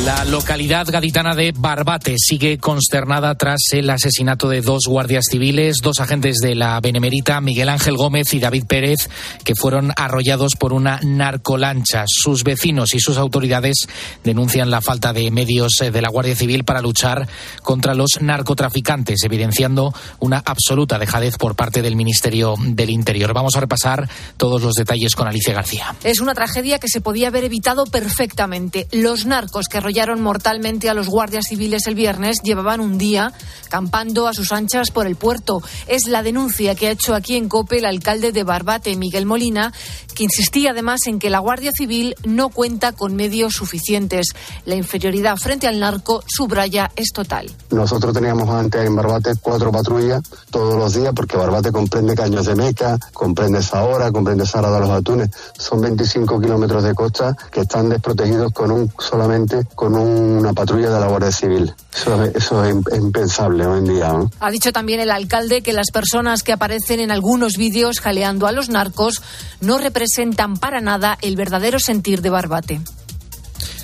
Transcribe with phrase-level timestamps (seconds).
[0.00, 6.00] La localidad gaditana de Barbate sigue consternada tras el asesinato de dos guardias civiles, dos
[6.00, 9.08] agentes de la Benemerita, Miguel Ángel Gómez y David Pérez,
[9.44, 12.04] que fueron arrollados por una narcolancha.
[12.08, 13.86] Sus vecinos y sus autoridades
[14.24, 17.28] denuncian la falta de medios de la Guardia Civil para luchar
[17.62, 23.34] contra los narcotraficantes, evidenciando una absoluta dejadez por parte del Ministerio del Interior.
[23.34, 25.94] Vamos a repasar todos los detalles con Alicia García.
[26.02, 28.88] Es una tragedia que se podía haber evitado perfectamente.
[28.90, 29.81] Los narcos que
[30.18, 33.32] mortalmente a los guardias civiles el viernes llevaban un día
[33.68, 35.62] campando a sus anchas por el puerto.
[35.86, 39.72] Es la denuncia que ha hecho aquí en COPE el alcalde de Barbate, Miguel Molina,
[40.14, 44.26] que insistía además en que la Guardia Civil no cuenta con medios suficientes.
[44.66, 47.50] La inferioridad frente al narco, subraya, es total.
[47.70, 52.54] Nosotros teníamos antes en Barbate cuatro patrullas todos los días porque Barbate comprende Caños de
[52.54, 55.30] Meca, comprende Zahora, comprende Sara de los Atunes.
[55.58, 61.00] Son 25 kilómetros de costa que están desprotegidos con un solamente con una patrulla de
[61.00, 61.74] la Guardia Civil.
[61.94, 64.12] Eso, es impensable hoy en día.
[64.40, 68.52] Ha dicho también el alcalde que las personas que aparecen en algunos vídeos jaleando a
[68.52, 69.22] los narcos
[69.60, 72.80] no representan para nada el verdadero sentir de Barbate.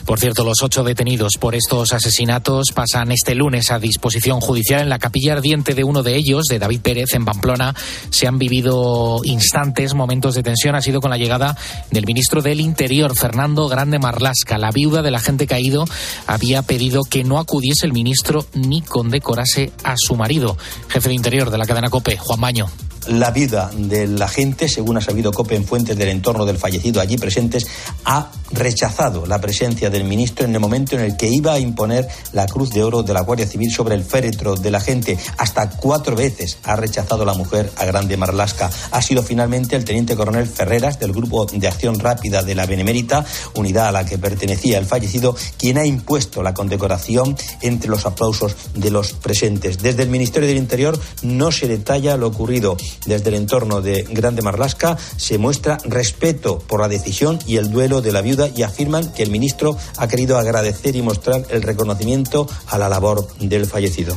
[0.09, 4.89] Por cierto, los ocho detenidos por estos asesinatos pasan este lunes a disposición judicial en
[4.89, 7.75] la capilla ardiente de uno de ellos, de David Pérez, en Pamplona.
[8.09, 10.75] Se han vivido instantes, momentos de tensión.
[10.75, 11.59] Ha sido con la llegada
[11.91, 14.56] del ministro del Interior, Fernando Grande Marlasca.
[14.56, 15.84] La viuda del agente caído
[16.27, 20.56] había pedido que no acudiese el ministro ni condecorase a su marido.
[20.89, 22.70] Jefe de Interior de la cadena COPE, Juan Baño
[23.09, 27.01] la vida de la gente, según ha sabido COPE en fuentes del entorno del fallecido
[27.01, 27.67] allí presentes,
[28.05, 32.07] ha rechazado la presencia del ministro en el momento en el que iba a imponer
[32.33, 35.19] la Cruz de Oro de la Guardia Civil sobre el féretro de la gente.
[35.37, 38.71] Hasta cuatro veces ha rechazado la mujer a Grande Marlasca.
[38.91, 43.25] Ha sido finalmente el teniente coronel Ferreras del Grupo de Acción Rápida de la Benemérita,
[43.55, 48.55] unidad a la que pertenecía el fallecido, quien ha impuesto la condecoración entre los aplausos
[48.75, 49.79] de los presentes.
[49.79, 52.77] Desde el Ministerio del Interior no se detalla lo ocurrido
[53.07, 58.01] desde el entorno de Grande Marlasca se muestra respeto por la decisión y el duelo
[58.01, 62.49] de la viuda y afirman que el ministro ha querido agradecer y mostrar el reconocimiento
[62.69, 64.17] a la labor del fallecido.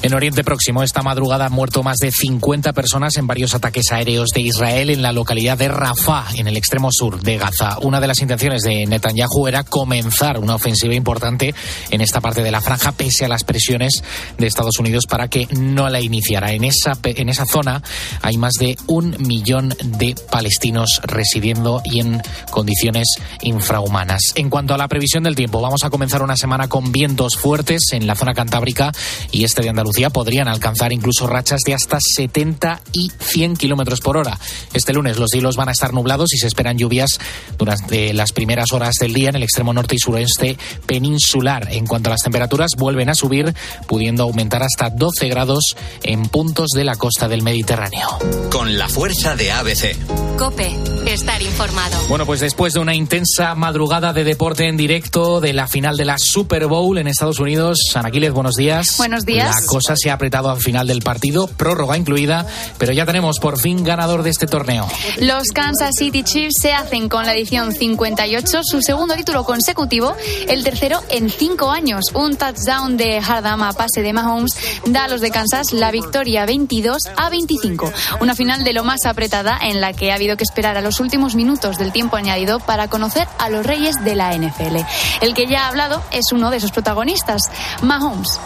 [0.00, 4.28] En Oriente Próximo, esta madrugada han muerto más de 50 personas en varios ataques aéreos
[4.32, 7.78] de Israel en la localidad de Rafah, en el extremo sur de Gaza.
[7.82, 11.52] Una de las intenciones de Netanyahu era comenzar una ofensiva importante
[11.90, 14.04] en esta parte de la franja, pese a las presiones
[14.38, 16.52] de Estados Unidos para que no la iniciara.
[16.52, 17.82] En esa, en esa zona
[18.22, 22.22] hay más de un millón de palestinos residiendo y en
[22.52, 24.20] condiciones infrahumanas.
[24.36, 27.80] En cuanto a la previsión del tiempo, vamos a comenzar una semana con vientos fuertes
[27.90, 28.92] en la zona cantábrica
[29.32, 34.16] y este de Andalucía podrían alcanzar incluso rachas de hasta 70 y 100 kilómetros por
[34.16, 34.38] hora.
[34.72, 37.18] Este lunes los cielos van a estar nublados y se esperan lluvias
[37.58, 40.56] durante las primeras horas del día en el extremo norte y suroeste
[40.86, 41.68] peninsular.
[41.72, 43.54] En cuanto a las temperaturas, vuelven a subir,
[43.86, 48.08] pudiendo aumentar hasta 12 grados en puntos de la costa del Mediterráneo.
[48.50, 49.96] Con la fuerza de ABC.
[50.38, 50.72] Cope,
[51.06, 51.98] estar informado.
[52.08, 56.04] Bueno, pues después de una intensa madrugada de deporte en directo de la final de
[56.04, 58.96] la Super Bowl en Estados Unidos, Anaquiles, buenos días.
[58.98, 59.54] Buenos días.
[59.54, 62.46] La se ha apretado al final del partido, prórroga incluida,
[62.78, 64.86] pero ya tenemos por fin ganador de este torneo.
[65.18, 70.14] Los Kansas City Chiefs se hacen con la edición 58 su segundo título consecutivo,
[70.48, 72.06] el tercero en cinco años.
[72.14, 74.56] Un touchdown de Hardam a pase de Mahomes
[74.86, 77.92] da a los de Kansas la victoria 22 a 25.
[78.20, 81.00] Una final de lo más apretada en la que ha habido que esperar a los
[81.00, 84.76] últimos minutos del tiempo añadido para conocer a los reyes de la NFL.
[85.20, 87.42] El que ya ha hablado es uno de sus protagonistas,
[87.82, 88.38] Mahomes.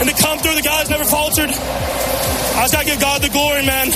[0.00, 1.50] And to come through, the guys never faltered.
[1.50, 3.90] I just gotta give God the glory, man.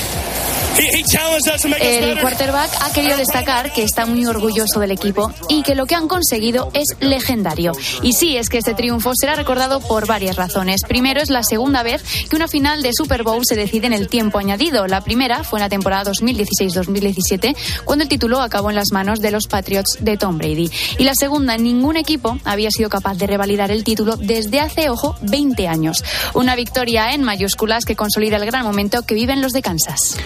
[0.78, 5.96] El quarterback ha querido destacar que está muy orgulloso del equipo y que lo que
[5.96, 7.72] han conseguido es legendario.
[8.02, 10.82] Y sí, es que este triunfo será recordado por varias razones.
[10.86, 14.08] Primero, es la segunda vez que una final de Super Bowl se decide en el
[14.08, 14.86] tiempo añadido.
[14.86, 19.32] La primera fue en la temporada 2016-2017, cuando el título acabó en las manos de
[19.32, 20.70] los Patriots de Tom Brady.
[20.98, 25.16] Y la segunda, ningún equipo había sido capaz de revalidar el título desde hace, ojo,
[25.22, 26.04] 20 años.
[26.34, 30.16] Una victoria en mayúsculas que consolida el gran momento que viven los de Kansas.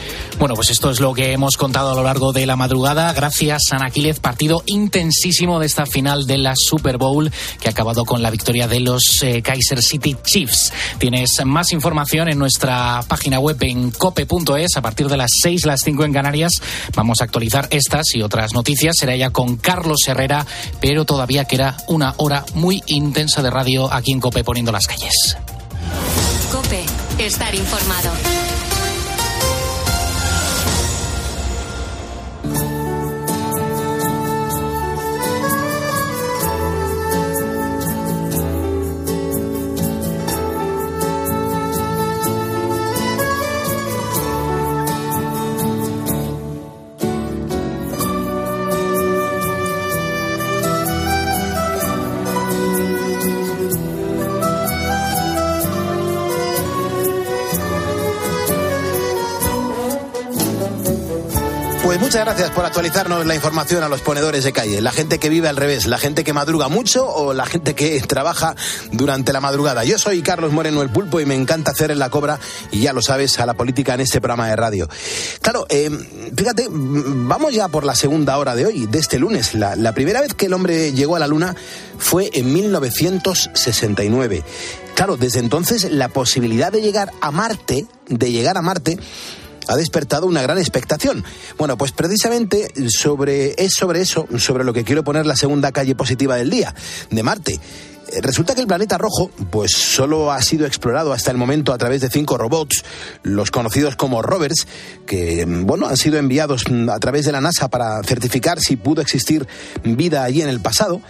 [0.43, 3.13] Bueno, pues esto es lo que hemos contado a lo largo de la madrugada.
[3.13, 4.19] Gracias, Ana Aquiles.
[4.19, 7.31] Partido intensísimo de esta final de la Super Bowl
[7.61, 10.73] que ha acabado con la victoria de los eh, Kaiser City Chiefs.
[10.99, 14.77] Tienes más información en nuestra página web en cope.es.
[14.77, 16.51] A partir de las 6, las 5 en Canarias,
[16.97, 18.97] vamos a actualizar estas y otras noticias.
[18.99, 20.45] Será ya con Carlos Herrera,
[20.81, 25.37] pero todavía queda una hora muy intensa de radio aquí en Cope poniendo las calles.
[26.51, 26.83] Cope,
[27.21, 28.11] estar informado.
[62.13, 65.49] Muchas gracias por actualizarnos la información a los ponedores de calle, la gente que vive
[65.49, 68.55] al revés, la gente que madruga mucho o la gente que trabaja
[68.91, 69.83] durante la madrugada.
[69.85, 72.39] Yo soy Carlos Moreno el Pulpo y me encanta hacer en la cobra,
[72.71, 74.91] y ya lo sabes, a la política en este programa de radio.
[75.41, 75.89] Claro, eh,
[76.37, 79.55] fíjate, vamos ya por la segunda hora de hoy, de este lunes.
[79.55, 81.57] La, la primera vez que el hombre llegó a la Luna
[81.97, 84.45] fue en 1969.
[84.95, 88.99] Claro, desde entonces la posibilidad de llegar a Marte, de llegar a Marte,
[89.69, 91.25] ha despertado una gran expectación.
[91.59, 95.95] Bueno, pues precisamente sobre, es sobre eso, sobre lo que quiero poner la segunda calle
[95.95, 96.75] positiva del día,
[97.11, 97.61] de Marte.
[98.13, 101.79] Eh, resulta que el planeta rojo, pues solo ha sido explorado hasta el momento a
[101.79, 102.85] través de cinco robots,
[103.23, 104.67] los conocidos como rovers,
[105.07, 109.47] que, bueno, han sido enviados a través de la NASA para certificar si pudo existir
[109.85, 111.01] vida allí en el pasado.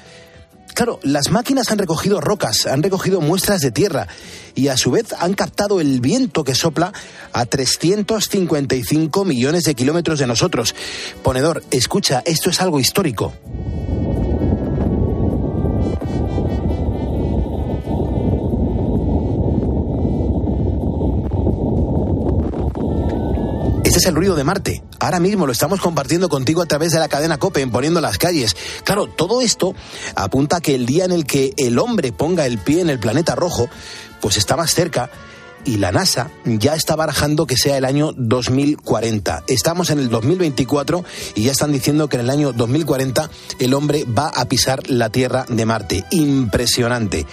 [0.75, 4.09] Claro, las máquinas han recogido rocas, han recogido muestras de tierra
[4.55, 6.93] y a su vez han captado el viento que sopla
[7.33, 10.75] a 355 millones de kilómetros de nosotros.
[11.23, 13.33] Ponedor, escucha, esto es algo histórico.
[24.03, 24.83] Es el ruido de Marte.
[24.99, 28.57] Ahora mismo lo estamos compartiendo contigo a través de la cadena COPE, poniendo las calles.
[28.83, 29.77] Claro, todo esto
[30.17, 32.99] apunta a que el día en el que el hombre ponga el pie en el
[32.99, 33.69] planeta rojo,
[34.21, 35.09] pues está más cerca
[35.65, 39.45] y la NASA ya está barajando que sea el año 2040.
[39.47, 41.05] Estamos en el 2024
[41.37, 45.11] y ya están diciendo que en el año 2040 el hombre va a pisar la
[45.11, 46.05] Tierra de Marte.
[46.11, 47.25] Impresionante.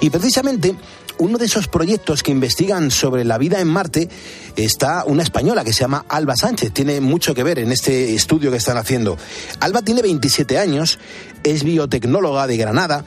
[0.00, 0.76] Y precisamente
[1.18, 4.08] uno de esos proyectos que investigan sobre la vida en Marte
[4.56, 6.72] está una española que se llama Alba Sánchez.
[6.72, 9.16] Tiene mucho que ver en este estudio que están haciendo.
[9.60, 10.98] Alba tiene 27 años,
[11.44, 13.04] es biotecnóloga de Granada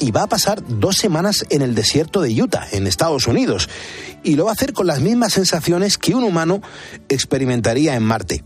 [0.00, 3.68] y va a pasar dos semanas en el desierto de Utah, en Estados Unidos.
[4.22, 6.62] Y lo va a hacer con las mismas sensaciones que un humano
[7.08, 8.44] experimentaría en Marte.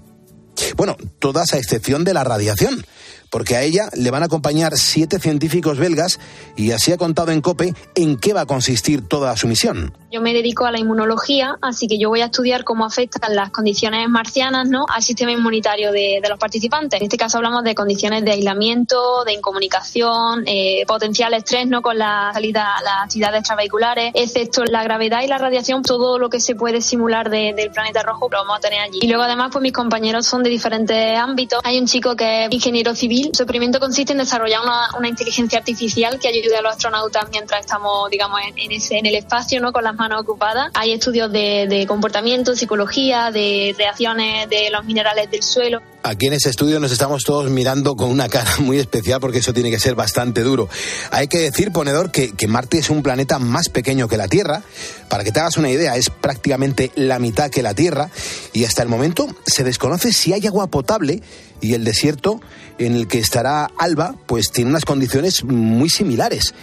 [0.76, 2.84] Bueno, todas a excepción de la radiación
[3.30, 6.18] porque a ella le van a acompañar siete científicos belgas
[6.56, 9.92] y así ha contado en COPE en qué va a consistir toda su misión.
[10.10, 13.50] Yo me dedico a la inmunología, así que yo voy a estudiar cómo afectan las
[13.50, 14.86] condiciones marcianas ¿no?
[14.88, 16.98] al sistema inmunitario de, los participantes.
[16.98, 21.82] En este caso hablamos de condiciones de aislamiento, de incomunicación, eh, potencial estrés ¿no?
[21.82, 26.30] con la salida a las actividades extravehiculares, excepto la gravedad y la radiación, todo lo
[26.30, 28.98] que se puede simular de, del planeta rojo lo vamos a tener allí.
[29.02, 31.60] Y luego además pues mis compañeros son de diferentes ámbitos.
[31.64, 33.17] Hay un chico que es ingeniero civil.
[33.24, 38.10] Su experimento consiste en desarrollar una, inteligencia artificial que ayude a los astronautas mientras estamos,
[38.10, 39.72] digamos, en, en, ese, en el espacio, ¿no?
[39.72, 40.70] Con las manos ocupadas.
[40.74, 45.80] Hay estudios de, de comportamiento, psicología, de reacciones de los minerales del suelo.
[46.08, 49.52] Aquí en ese estudio nos estamos todos mirando con una cara muy especial porque eso
[49.52, 50.66] tiene que ser bastante duro.
[51.10, 54.62] Hay que decir, ponedor, que, Marte es un planeta más pequeño que la Tierra.
[55.10, 58.08] Para que te hagas una idea, es prácticamente la mitad que la Tierra
[58.54, 61.22] y hasta el momento se desconoce si hay agua potable
[61.60, 62.40] y el desierto
[62.78, 66.54] en el que estará Alba pues tiene unas condiciones muy similares.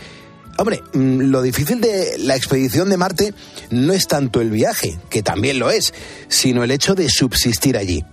[0.57, 3.35] Hombre, lo difícil de la expedición de Marte
[3.69, 5.93] no es tanto el viaje, que también lo es,
[6.29, 8.03] sino el hecho de subsistir allí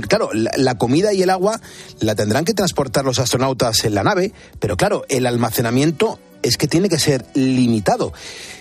[0.00, 1.60] claro, la, comida y el agua
[2.00, 6.68] la tendrán que transportar los astronautas en la nave, pero claro, el almacenamiento es que
[6.68, 8.12] tiene que ser limitado.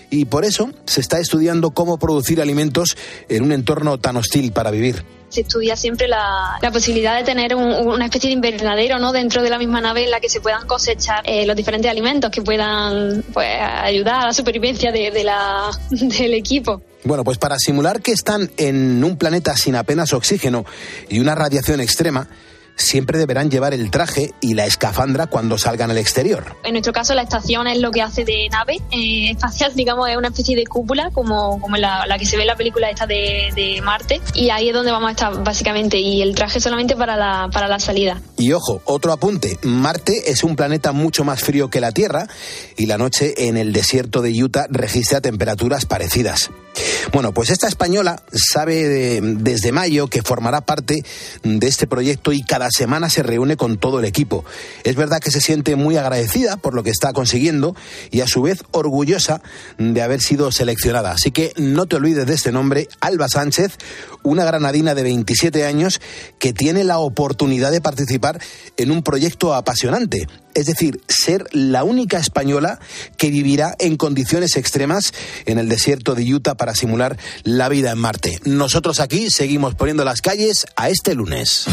[0.09, 2.95] Y por eso se está estudiando cómo producir alimentos
[3.29, 7.55] en un entorno tan hostil para vivir se estudia siempre la, la posibilidad de tener
[7.55, 9.11] un, una especie de invernadero ¿no?
[9.11, 12.29] dentro de la misma nave en la que se puedan cosechar eh, los diferentes alimentos
[12.29, 16.83] que puedan pues, ayudar a la supervivencia de, de la, del equipo.
[17.03, 20.65] Bueno, pues para simular que están en un planeta sin apenas oxígeno
[21.09, 22.29] y una radiación extrema,
[22.75, 26.55] siempre deberán llevar el traje y la escafandra cuando salgan al exterior.
[26.63, 30.17] En nuestro caso, la estación es lo que hace de nave eh, espacial, digamos, es
[30.17, 33.05] una especie de cúpula, como, como la, la que se ve en la película esta
[33.05, 36.95] de, de, Marte, y ahí es donde vamos a estar básicamente, y el traje solamente
[36.95, 38.21] para la, para la salida.
[38.37, 42.27] Y ojo, otro apunte, Marte es un planeta mucho más frío que la Tierra,
[42.77, 46.49] y la noche en el desierto de Utah registra temperaturas parecidas.
[47.11, 51.03] Bueno, pues esta española sabe de, desde mayo que formará parte
[51.43, 54.45] de este proyecto y cada semana se reúne con todo el equipo.
[54.83, 57.75] Es verdad que se siente muy agradecida por lo que está consiguiendo
[58.11, 59.41] y a su vez orgullosa
[59.77, 61.11] de haber sido seleccionada.
[61.11, 63.77] Así que no te olvides de este nombre, Alba Sánchez,
[64.23, 66.01] una granadina de 27 años
[66.39, 68.41] que tiene la oportunidad de participar
[68.77, 72.79] en un proyecto apasionante es decir, ser la única española
[73.17, 75.13] que vivirá en condiciones extremas
[75.45, 78.39] en el desierto de Utah para simular la vida en Marte.
[78.45, 81.65] Nosotros aquí seguimos poniendo las calles a este lunes.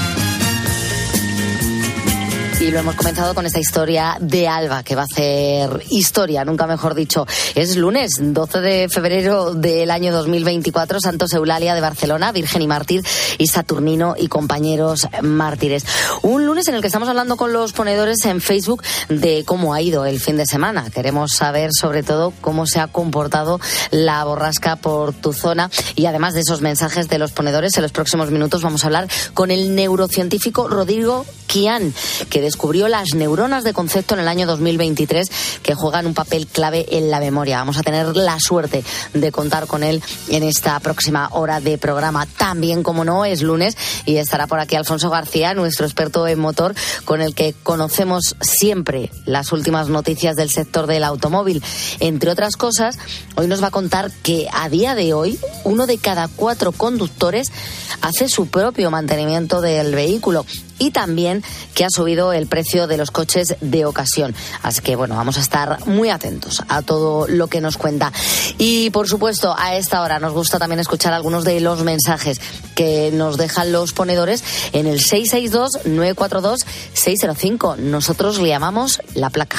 [2.61, 6.67] Y lo hemos comenzado con esta historia de Alba, que va a hacer historia, nunca
[6.67, 7.27] mejor dicho.
[7.55, 13.03] Es lunes, 12 de febrero del año 2024, Santos Eulalia de Barcelona, Virgen y Mártir,
[13.39, 15.87] y Saturnino y compañeros mártires.
[16.21, 19.81] Un lunes en el que estamos hablando con los ponedores en Facebook de cómo ha
[19.81, 20.91] ido el fin de semana.
[20.91, 23.59] Queremos saber sobre todo cómo se ha comportado
[23.91, 27.93] la borrasca por tu zona y además de esos mensajes de los ponedores, en los
[27.93, 31.93] próximos minutos vamos a hablar con el neurocientífico Rodrigo Kian,
[32.29, 35.31] que descubrió las neuronas de concepto en el año 2023
[35.63, 37.59] que juegan un papel clave en la memoria.
[37.59, 38.83] Vamos a tener la suerte
[39.15, 42.27] de contar con él en esta próxima hora de programa.
[42.27, 46.75] También, como no, es lunes y estará por aquí Alfonso García, nuestro experto en motor,
[47.05, 51.63] con el que conocemos siempre las últimas noticias del sector del automóvil.
[52.01, 52.99] Entre otras cosas,
[53.37, 57.53] hoy nos va a contar que a día de hoy uno de cada cuatro conductores
[58.01, 60.45] hace su propio mantenimiento del vehículo
[60.81, 61.45] y también
[61.75, 64.35] que ha subido el precio de los coches de ocasión.
[64.63, 68.13] Así que bueno, vamos a estar muy atentos a todo lo que nos cuenta.
[68.59, 72.41] Y por supuesto, a esta hora nos gusta también escuchar algunos de los mensajes
[72.75, 77.77] que nos dejan los ponedores en el 662-942-605.
[77.77, 79.59] Nosotros le llamamos la placa.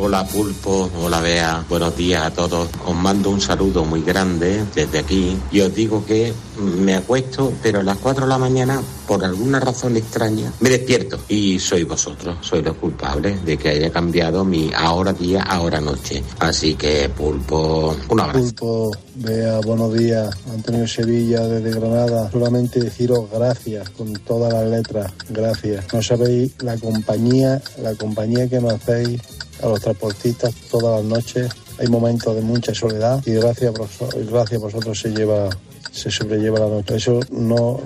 [0.00, 2.68] Hola Pulpo, hola Bea, buenos días a todos.
[2.86, 7.80] Os mando un saludo muy grande desde aquí y os digo que me acuesto, pero
[7.80, 12.36] a las 4 de la mañana, por alguna razón extraña, me despierto y sois vosotros,
[12.42, 16.22] sois los culpables de que haya cambiado mi ahora día, ahora noche.
[16.38, 18.38] Así que Pulpo, un abrazo.
[18.38, 20.30] Pulpo, Bea, buenos días.
[20.48, 22.30] Antonio Sevilla desde Granada.
[22.30, 25.12] Solamente deciros gracias con todas las letras.
[25.28, 25.92] Gracias.
[25.92, 29.20] No sabéis la compañía, la compañía que nos hacéis
[29.62, 31.50] a los transportistas todas las noches.
[31.78, 35.48] Hay momentos de mucha soledad y gracias a, gracias a vosotros se lleva
[35.92, 36.96] se sobrelleva la noche.
[36.96, 37.80] Eso no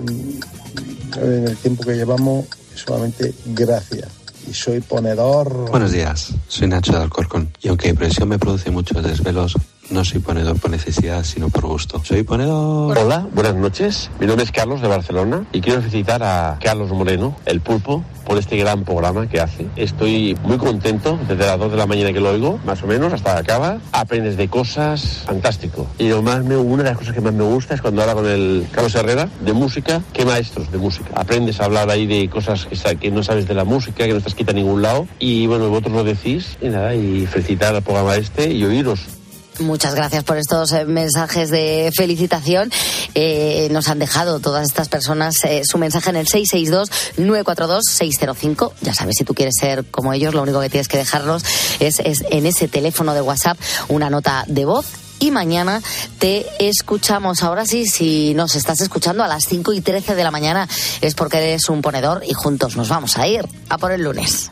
[1.21, 4.07] en el tiempo que llevamos solamente gracias.
[4.49, 5.69] Y soy ponedor.
[5.69, 7.49] Buenos días, soy Nacho de Alcorcón.
[7.61, 9.55] Y aunque presión me produce muchos desvelos,
[9.89, 12.01] no soy ponedor por necesidad, sino por gusto.
[12.03, 12.97] Soy ponedor.
[12.97, 14.09] Hola, buenas noches.
[14.19, 18.37] Mi nombre es Carlos de Barcelona y quiero felicitar a Carlos Moreno, el pulpo, por
[18.37, 19.67] este gran programa que hace.
[19.75, 23.13] Estoy muy contento desde las 2 de la mañana que lo oigo, más o menos,
[23.13, 23.79] hasta que acaba.
[23.91, 25.87] Aprendes de cosas, fantástico.
[25.97, 28.15] Y lo más me, una de las cosas que más me gusta es cuando habla
[28.15, 30.01] con el Carlos Herrera de música.
[30.13, 31.09] ¿Qué maestros de música?
[31.15, 32.65] Aprendes a hablar ahí de cosas
[32.99, 35.07] que, no sabes de la música, que no estás quita a ningún lado.
[35.19, 36.57] Y bueno, vosotros lo decís.
[36.61, 39.22] Y nada, y felicitar al programa este y oíros.
[39.59, 42.71] Muchas gracias por estos eh, mensajes de felicitación.
[43.13, 48.71] Eh, nos han dejado todas estas personas eh, su mensaje en el 662-942-605.
[48.81, 51.43] Ya sabes, si tú quieres ser como ellos, lo único que tienes que dejarnos
[51.79, 54.87] es, es en ese teléfono de WhatsApp una nota de voz
[55.19, 55.81] y mañana
[56.19, 57.43] te escuchamos.
[57.43, 60.67] Ahora sí, si nos estás escuchando a las 5 y 13 de la mañana
[61.01, 64.51] es porque eres un ponedor y juntos nos vamos a ir a por el lunes.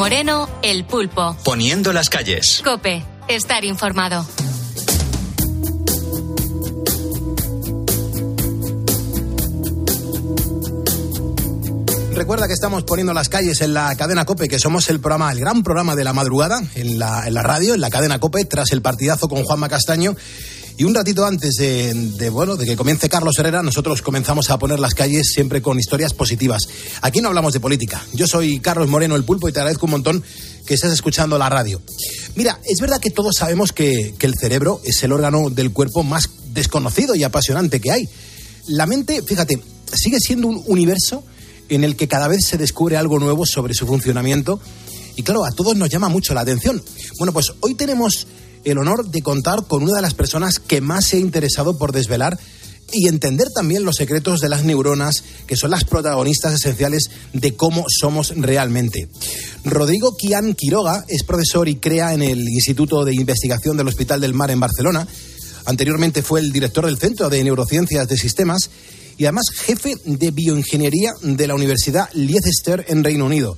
[0.00, 1.36] Moreno, El Pulpo.
[1.44, 2.62] Poniendo las calles.
[2.64, 4.26] Cope, estar informado.
[12.14, 15.40] Recuerda que estamos poniendo las calles en la cadena Cope, que somos el programa, el
[15.40, 18.72] gran programa de la madrugada en la, en la radio, en la cadena Cope, tras
[18.72, 20.16] el partidazo con Juanma Castaño.
[20.80, 24.80] Y un ratito antes de, bueno, de que comience Carlos Herrera, nosotros comenzamos a poner
[24.80, 26.62] las calles siempre con historias positivas.
[27.02, 28.02] Aquí no hablamos de política.
[28.14, 30.24] Yo soy Carlos Moreno, el pulpo, y te agradezco un montón
[30.64, 31.82] que estés escuchando la radio.
[32.34, 36.30] Mira, es verdad que todos sabemos que el cerebro es el órgano del cuerpo más
[36.46, 38.08] desconocido y apasionante que hay.
[38.66, 39.60] La mente, fíjate,
[39.92, 41.22] sigue siendo un universo
[41.68, 44.62] en el que cada vez se descubre algo nuevo sobre su funcionamiento
[45.14, 46.82] y claro, a todos nos llama mucho la atención.
[47.18, 48.26] Bueno, pues hoy tenemos
[48.64, 51.92] el honor de contar con una de las personas que más se ha interesado por
[51.92, 52.38] desvelar
[52.92, 57.84] y entender también los secretos de las neuronas, que son las protagonistas esenciales de cómo
[57.88, 59.08] somos realmente.
[59.64, 64.34] Rodrigo Kian Quiroga es profesor y crea en el Instituto de Investigación del Hospital del
[64.34, 65.06] Mar en Barcelona.
[65.66, 68.70] Anteriormente fue el director del Centro de Neurociencias de Sistemas
[69.18, 73.56] y además jefe de bioingeniería de la Universidad Leicester en Reino Unido.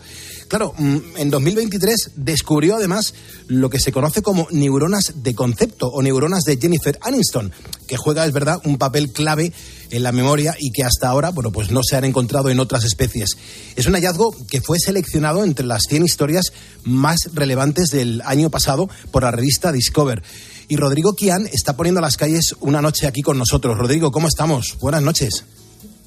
[0.53, 3.15] Claro, mm, en 2023 descubrió además
[3.47, 7.51] lo que se conoce como neuronas de concepto o neuronas de Jennifer Aniston,
[7.89, 9.51] que juega, es verdad, un papel clave
[9.91, 12.85] en la memoria y que hasta ahora, bueno, pues no se han encontrado en otras
[12.85, 13.39] especies.
[13.77, 16.53] Es un hallazgo que fue seleccionado entre las 100 historias
[16.85, 20.23] más relevantes del año pasado por la revista Discover.
[20.69, 23.79] Y Rodrigo Kian está poniendo a las calles una noche aquí con nosotros.
[23.79, 24.77] Rodrigo, ¿cómo estamos?
[24.83, 25.47] Buenas noches.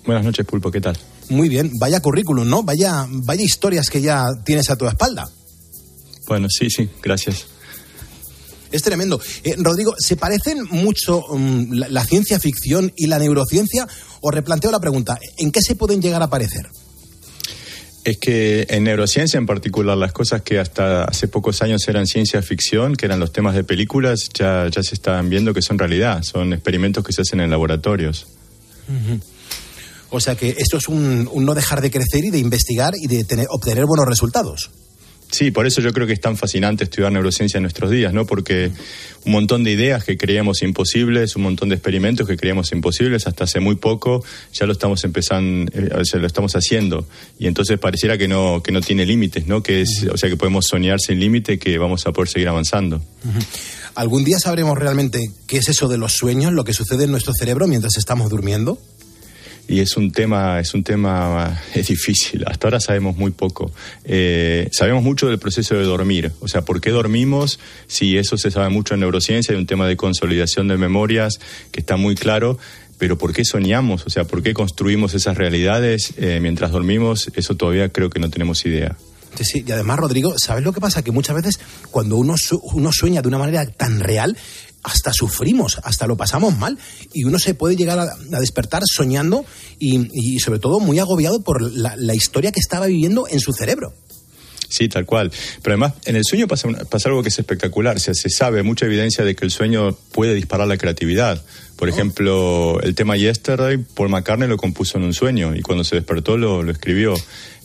[0.06, 1.00] Buenas noches, Pulpo, ¿qué tal?
[1.30, 2.64] Muy bien, vaya currículum, ¿no?
[2.64, 5.28] Vaya, vaya historias que ya tienes a tu espalda.
[6.28, 7.48] Bueno, sí, sí, gracias.
[8.72, 9.22] Es tremendo.
[9.44, 13.88] Eh, Rodrigo, ¿se parecen mucho um, la, la, ciencia ficción y la neurociencia?
[14.22, 16.68] O replanteo la pregunta, ¿en qué se pueden llegar a parecer?
[18.04, 22.42] Es que en neurociencia en particular, las cosas que hasta hace pocos años eran ciencia
[22.44, 26.22] ficción, que eran los temas de películas, ya, ya se están viendo que son realidad,
[26.22, 28.28] son experimentos que se hacen en laboratorios.
[28.88, 29.22] Uh -huh.
[30.16, 33.08] O sea que esto es un, un, no dejar de crecer y de investigar y
[33.08, 34.72] de tener, obtener buenos resultados.
[35.32, 38.26] Sí, por eso yo creo que es tan fascinante estudiar neurociencia en nuestros días, ¿no?
[38.26, 38.72] Porque
[39.26, 43.44] un montón de ideas que creíamos imposibles, un montón de experimentos que creíamos imposibles, hasta
[43.44, 44.24] hace muy poco
[44.54, 47.06] ya lo estamos empezando, eh, sea, lo estamos haciendo.
[47.38, 49.62] Y entonces pareciera que no, que no tiene límites, ¿no?
[49.62, 53.02] Que es, o sea, que podemos soñar sin límite, que vamos a poder seguir avanzando.
[53.96, 57.34] ¿Algún día sabremos realmente qué es eso de los sueños, lo que sucede en nuestro
[57.34, 58.80] cerebro mientras estamos durmiendo?
[59.68, 63.72] Y es un tema es un tema es difícil hasta ahora sabemos muy poco
[64.04, 68.52] eh, sabemos mucho del proceso de dormir o sea por qué dormimos sí eso se
[68.52, 71.40] sabe mucho en neurociencia hay un tema de consolidación de memorias
[71.72, 72.58] que está muy claro
[72.98, 74.06] pero ¿por qué soñamos?
[74.06, 77.30] O sea, ¿por qué construimos esas realidades eh, mientras dormimos?
[77.36, 78.96] Eso todavía creo que no tenemos idea.
[79.44, 81.04] Sí, y además, Rodrigo, ¿sabes lo que pasa?
[81.04, 81.60] Que muchas veces
[81.92, 84.38] cuando uno, su uno sueña de una manera tan real,
[84.86, 86.78] hasta sufrimos, hasta lo pasamos mal
[87.14, 89.46] y uno se puede llegar a, despertar soñando
[89.80, 93.94] y, sobre todo muy agobiado por la, la, historia que estaba viviendo en su cerebro.
[94.70, 95.32] Sí, tal cual.
[95.62, 97.98] Pero además, en el sueño pasa, pasa algo que es espectacular.
[97.98, 101.44] O sea, se sabe mucha evidencia de que el sueño puede disparar la creatividad.
[101.76, 105.96] Por ejemplo, el tema Yesterday, Paul McCartney lo compuso en un sueño y cuando se
[105.96, 107.16] despertó lo, escribió.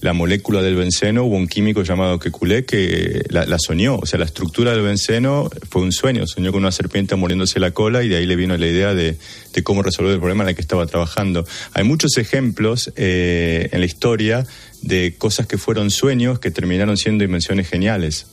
[0.00, 3.96] La molécula del benceno, hubo un químico llamado Kekulé que la, soñó.
[3.96, 6.26] O sea, la estructura del benceno fue un sueño.
[6.26, 9.18] Soñó con una serpiente muriéndose la cola y de ahí le vino la idea de,
[9.52, 11.44] de cómo resolver el problema en el que estaba trabajando.
[11.74, 14.46] Hay muchos ejemplos eh, en la historia
[14.80, 18.26] de cosas que fueron sueños que terminaron siendo invenciones geniales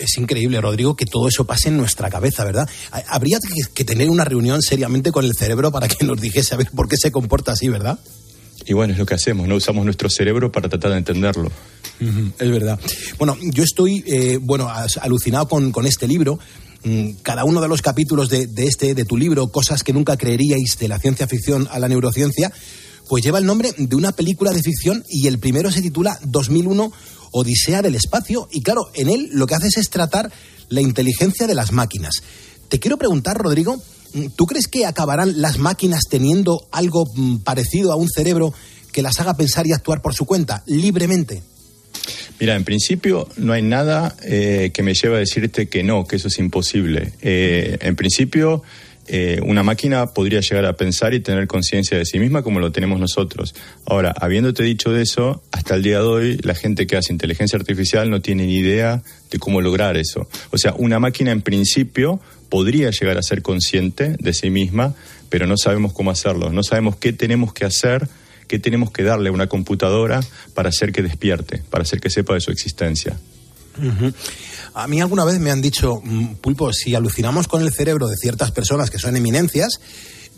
[0.00, 2.68] es increíble, Rodrigo, que todo eso pase en nuestra cabeza, ¿verdad?
[3.08, 3.38] Habría
[3.74, 6.88] que, tener una reunión seriamente con el cerebro para que nos dijese a ver por
[6.88, 7.98] qué se comporta así, ¿verdad?
[8.66, 11.50] Y bueno, es lo que hacemos, no usamos nuestro cerebro para tratar de entenderlo.
[12.00, 12.78] Uh -huh, es verdad.
[13.18, 16.38] Bueno, yo estoy, eh, bueno, alucinado con, con este libro
[16.84, 20.16] mm, cada uno de los capítulos de, de, este, de tu libro, Cosas que nunca
[20.16, 22.52] creeríais de la ciencia ficción a la neurociencia,
[23.08, 26.92] pues lleva el nombre de una película de ficción y el primero se titula 2001
[27.32, 30.30] Odisea del Espacio y claro, en él lo que haces es tratar
[30.68, 32.22] la inteligencia de las máquinas.
[32.68, 33.82] Te quiero preguntar, Rodrigo,
[34.36, 38.54] ¿tú crees que acabarán las máquinas teniendo algo mm, parecido a un cerebro
[38.92, 41.42] que las haga pensar y actuar por su cuenta, libremente?
[42.38, 46.16] Mira, en principio no hay nada eh, que me lleve a decirte que no, que
[46.16, 47.12] eso es imposible.
[47.20, 48.62] Eh, en principio
[49.12, 52.70] eh, una máquina podría llegar a pensar y tener conciencia de sí misma como lo
[52.70, 53.56] tenemos nosotros.
[53.84, 57.58] Ahora, habiéndote dicho de eso, hasta el día de hoy la gente que hace inteligencia
[57.58, 60.28] artificial no tiene ni idea de cómo lograr eso.
[60.52, 64.94] O sea, una máquina en principio podría llegar a ser consciente de sí misma,
[65.28, 68.08] pero no sabemos cómo hacerlo, no sabemos qué tenemos que hacer
[68.46, 70.20] qué tenemos que darle a una computadora
[70.54, 73.16] para hacer que despierte, para hacer que sepa de su existencia.
[74.74, 78.16] A mí alguna vez me han dicho, mm, Pulpo, si alucinamos con el cerebro de
[78.16, 79.80] ciertas personas que son eminencias,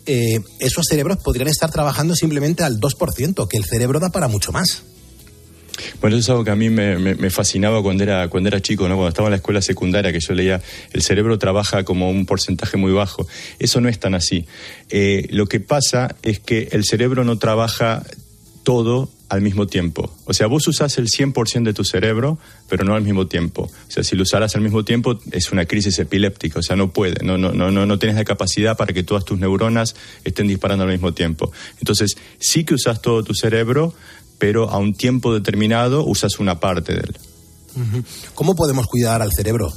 [0.05, 4.51] eh, esos cerebros podrían estar trabajando simplemente al 2%, que el cerebro da para mucho
[4.51, 4.83] más.
[6.01, 8.95] Bueno, eso es algo que a mí me fascinaba cuando era, cuando era chico, ¿no?
[8.95, 12.77] cuando estaba en la escuela secundaria, que yo leía, el cerebro trabaja como un porcentaje
[12.77, 13.25] muy bajo.
[13.57, 14.45] Eso no es tan así.
[14.89, 18.03] Eh, lo que pasa es que el cerebro no trabaja
[18.63, 20.11] todo al mismo tiempo.
[20.25, 22.37] O sea, vos usás el 100% de tu cerebro,
[22.69, 23.63] pero no al mismo tiempo.
[23.63, 26.59] O sea, si lo usaras al mismo tiempo, es una crisis epiléptica.
[26.59, 27.23] O sea, no puede.
[27.25, 30.91] No, no, no, no, tienes la capacidad para que todas tus neuronas estén disparando al
[30.91, 31.51] mismo tiempo.
[31.79, 33.93] Entonces, sí que usas todo tu cerebro,
[34.37, 37.17] pero a un tiempo determinado usas una parte de él.
[38.35, 39.73] ¿Cómo podemos cuidar al cerebro?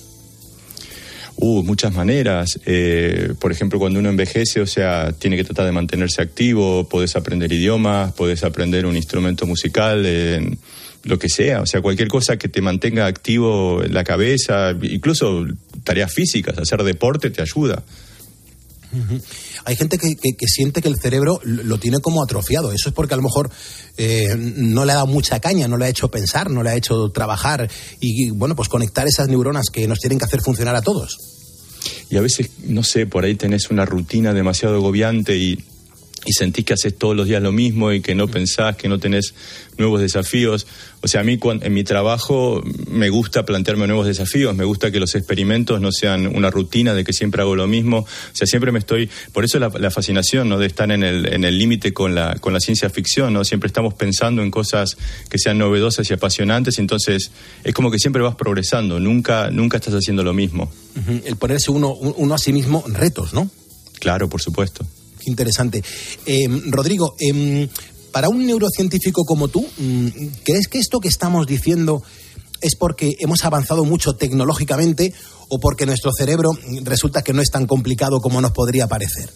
[1.38, 2.58] Uh, muchas maneras.
[2.64, 7.14] Eh, por ejemplo, cuando uno envejece, o sea, tiene que tratar de mantenerse activo, puedes
[7.14, 10.06] aprender idiomas, puedes aprender un instrumento musical,
[11.04, 11.60] lo que sea.
[11.60, 15.46] O sea, cualquier cosa que te mantenga activo la cabeza, incluso
[15.84, 17.82] tareas físicas, hacer deporte te ayuda.
[19.64, 22.72] Hay gente que, siente que el cerebro lo lo tiene como atrofiado.
[22.72, 23.50] Eso es porque a lo mejor
[23.96, 26.76] eh, no le ha dado mucha caña, no le ha hecho pensar, no le ha
[26.76, 30.82] hecho trabajar y, bueno, pues conectar esas neuronas que nos tienen que hacer funcionar a
[30.82, 31.18] todos.
[32.10, 35.62] Y a veces, no sé, por ahí tenés una rutina demasiado agobiante y,
[36.26, 38.98] y sentís que haces todos los días lo mismo y que no pensás, que no
[38.98, 39.34] tenés
[39.78, 40.66] nuevos desafíos.
[41.02, 44.98] O sea, a mí en mi trabajo me gusta plantearme nuevos desafíos, me gusta que
[44.98, 47.98] los experimentos no sean una rutina de que siempre hago lo mismo.
[47.98, 49.08] O sea, siempre me estoy...
[49.32, 50.58] Por eso la, la fascinación ¿no?
[50.58, 53.44] de estar en el en el límite con la, con la ciencia ficción, ¿no?
[53.44, 54.96] Siempre estamos pensando en cosas
[55.28, 57.30] que sean novedosas y apasionantes, entonces
[57.62, 60.70] es como que siempre vas progresando, nunca, nunca estás haciendo lo mismo.
[61.24, 63.50] El ponerse uno, uno a sí mismo retos, ¿no?
[64.00, 64.86] Claro, por supuesto.
[65.26, 65.82] Interesante.
[66.24, 67.68] Eh, Rodrigo, em,
[68.12, 70.06] para un neurocientífico como tú, mm,
[70.44, 72.02] ¿crees que esto que estamos diciendo
[72.60, 75.12] es porque hemos avanzado mucho tecnológicamente
[75.48, 79.30] o porque nuestro cerebro mm, resulta que no es tan complicado como nos podría parecer?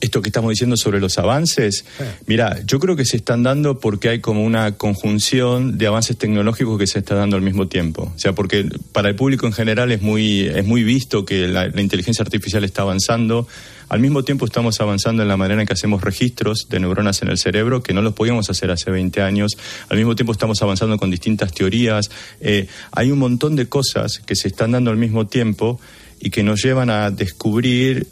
[0.00, 1.84] Esto que estamos diciendo sobre los avances,
[2.26, 6.78] mira, yo creo que se están dando porque hay como una conjunción de avances tecnológicos
[6.78, 8.12] que se está dando al mismo tiempo.
[8.14, 11.68] O sea, porque para el público en general es muy, es muy visto que la,
[11.68, 13.46] la inteligencia artificial está avanzando.
[13.90, 17.28] Al mismo tiempo estamos avanzando en la manera en que hacemos registros de neuronas en
[17.28, 19.58] el cerebro, que no los podíamos hacer hace 20 años.
[19.88, 22.08] Al mismo tiempo estamos avanzando con distintas teorías.
[22.40, 25.80] Eh, hay un montón de cosas que se están dando al mismo tiempo
[26.20, 28.06] y que nos llevan a descubrir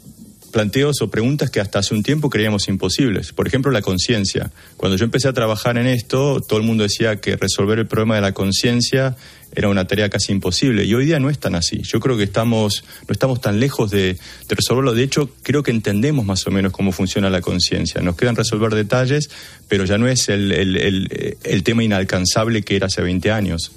[0.49, 3.31] planteos o preguntas que hasta hace un tiempo creíamos imposibles.
[3.33, 4.51] Por ejemplo, la conciencia.
[4.77, 8.15] Cuando yo empecé a trabajar en esto, todo el mundo decía que resolver el problema
[8.15, 9.15] de la conciencia
[9.55, 10.85] era una tarea casi imposible.
[10.85, 11.81] Y hoy día no es tan así.
[11.83, 14.93] Yo creo que estamos, no estamos tan lejos de, resolverlo.
[14.93, 18.01] De hecho, creo que entendemos más o menos cómo funciona la conciencia.
[18.01, 19.29] Nos quedan resolver detalles,
[19.67, 23.71] pero ya no es el, el- el- tema inalcanzable que era hace 20 años.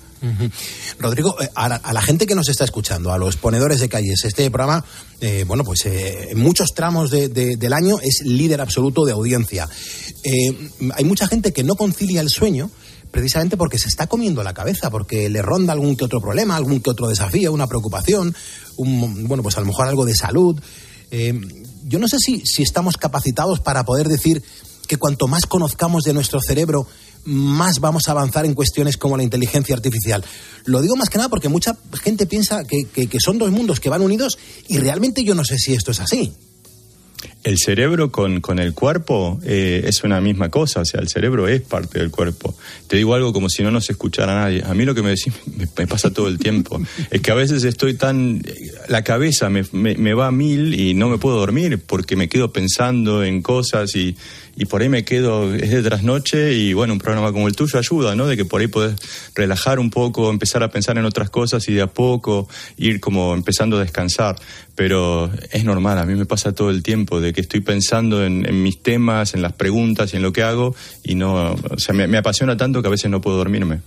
[1.00, 4.48] Rodrigo, eh, a la, gente que nos está escuchando, a los ponedores de calles, este
[4.52, 4.84] programa,
[5.20, 9.12] eh, bueno, pues eh, en muchos tramos de- de- del año es líder absoluto de
[9.12, 9.68] audiencia.
[10.94, 12.70] Hay mucha gente que no concilia el sueño
[13.12, 16.80] precisamente porque se está comiendo la cabeza, porque le ronda algún que otro problema, algún
[16.80, 18.34] que otro desafío, una preocupación,
[18.76, 20.60] un, bueno, pues a lo mejor algo de salud.
[21.12, 21.38] Eh,
[21.84, 24.42] yo no sé si, si estamos capacitados para poder decir
[24.88, 26.86] que cuanto más conozcamos de nuestro cerebro,
[27.24, 30.24] más vamos a avanzar en cuestiones como la inteligencia artificial.
[30.64, 33.78] Lo digo más que nada porque mucha gente piensa que, que- que son dos mundos
[33.78, 36.32] que van unidos y realmente yo no sé si esto es así.
[37.44, 41.48] El cerebro con, con el cuerpo eh, es una misma cosa, o sea, el cerebro
[41.48, 42.54] es parte del cuerpo.
[42.86, 44.62] Te digo algo como si no nos escuchara nadie.
[44.64, 45.32] A mí lo que me decís
[45.76, 46.80] me, pasa todo el tiempo.
[47.10, 48.42] es que a veces estoy tan...
[48.88, 52.28] La cabeza me, me- me va a mil y no me puedo dormir porque me
[52.28, 54.16] quedo pensando en cosas y,
[54.54, 57.78] y por ahí me quedo, es de trasnoche y bueno, un programa como el tuyo
[57.78, 58.26] ayuda, ¿no?
[58.26, 58.96] De que por ahí podés
[59.34, 63.34] relajar un poco, empezar a pensar en otras cosas y de a poco ir como
[63.34, 64.36] empezando a descansar.
[64.74, 68.62] Pero es normal, a mí me pasa todo el tiempo de que estoy pensando en,
[68.62, 72.16] mis temas, en las preguntas y en lo que hago y no, o sea, me,
[72.16, 73.80] apasiona tanto que a veces no puedo dormirme.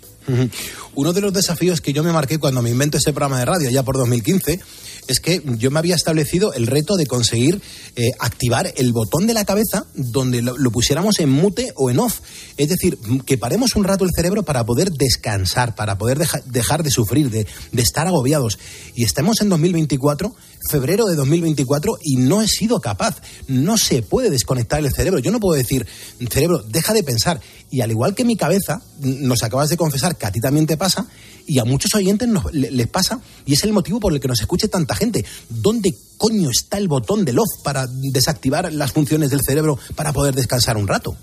[0.96, 3.70] Uno de los desafíos que yo me marqué cuando me invento este programa de radio,
[3.70, 4.60] ya por 2015,
[5.08, 7.62] es que yo me había establecido el reto de conseguir
[7.96, 12.20] eh, activar el botón de la cabeza donde lo, pusiéramos en mute o en off.
[12.58, 16.84] Es decir, que paremos un rato el cerebro para poder descansar, para poder deja- dejar
[16.84, 18.58] de sufrir, de, de estar agobiados.
[18.96, 20.36] Y estamos en 2024,
[20.70, 23.22] febrero de 2024, y no he sido capaz.
[23.48, 25.20] No se puede desconectar el cerebro.
[25.20, 25.86] Yo no puedo decir,
[26.30, 27.40] cerebro, deja de pensar.
[27.72, 30.66] Y al igual que mi cabeza, n- nos acabas de confesar que a ti también
[30.68, 31.08] te pasa,
[31.48, 34.28] y a muchos oyentes nos- le- les pasa, y es el motivo por el que
[34.28, 35.24] nos escuche tanta gente.
[35.50, 40.34] ¿Dónde coño está el botón del off para desactivar las funciones del cerebro para poder
[40.36, 41.16] descansar un rato?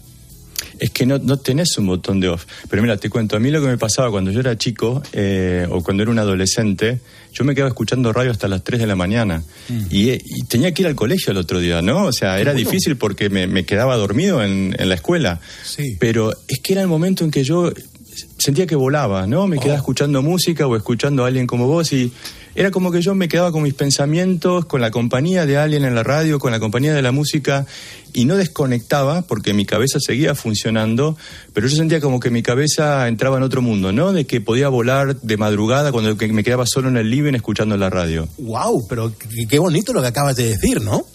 [0.83, 2.45] Es que no, no tenés un botón de off.
[2.69, 5.65] Pero mira, te cuento, a mí lo que me pasaba cuando yo era chico eh,
[5.71, 6.99] o cuando era un adolescente,
[7.33, 9.45] yo me quedaba escuchando radio hasta las 3 de la mañana
[9.91, 12.07] y, eh, y tenía que ir al colegio el otro día, ¿no?
[12.07, 12.69] O sea, era bueno.
[12.69, 15.41] difícil porque me, me quedaba dormido en, en la escuela.
[15.65, 15.97] Sí.
[16.01, 17.73] Pero es que era el momento en que yo
[18.43, 19.47] sentía que volaba, ¿no?
[19.47, 22.13] Me quedaba escuchando música o escuchando a alguien como vos y
[22.55, 25.95] era como que yo me quedaba con mis pensamientos, con la compañía de alguien en
[25.95, 27.67] la radio, con la compañía de la música
[28.13, 31.17] y no desconectaba porque mi cabeza seguía funcionando,
[31.55, 34.13] pero yo sentía como que mi cabeza entraba en otro mundo, ¿no?
[34.13, 37.89] De que podía volar de madrugada cuando me quedaba solo en el living escuchando la
[37.89, 38.29] radio.
[38.39, 39.13] Wow, pero
[39.49, 41.07] qué bonito lo que acabas de decir, ¿no?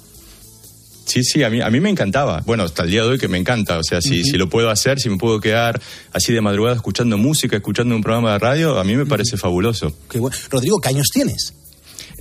[1.07, 2.43] Sí, sí, a mí, a mí me encantaba.
[2.45, 3.79] Bueno, hasta el día de hoy que me encanta.
[3.79, 7.17] O sea, si, si lo puedo hacer, si me puedo quedar así de madrugada escuchando
[7.17, 9.95] música, escuchando un programa de radio, a mí me parece fabuloso.
[10.09, 10.35] Qué bueno.
[10.49, 11.53] Rodrigo, ¿qué años tienes?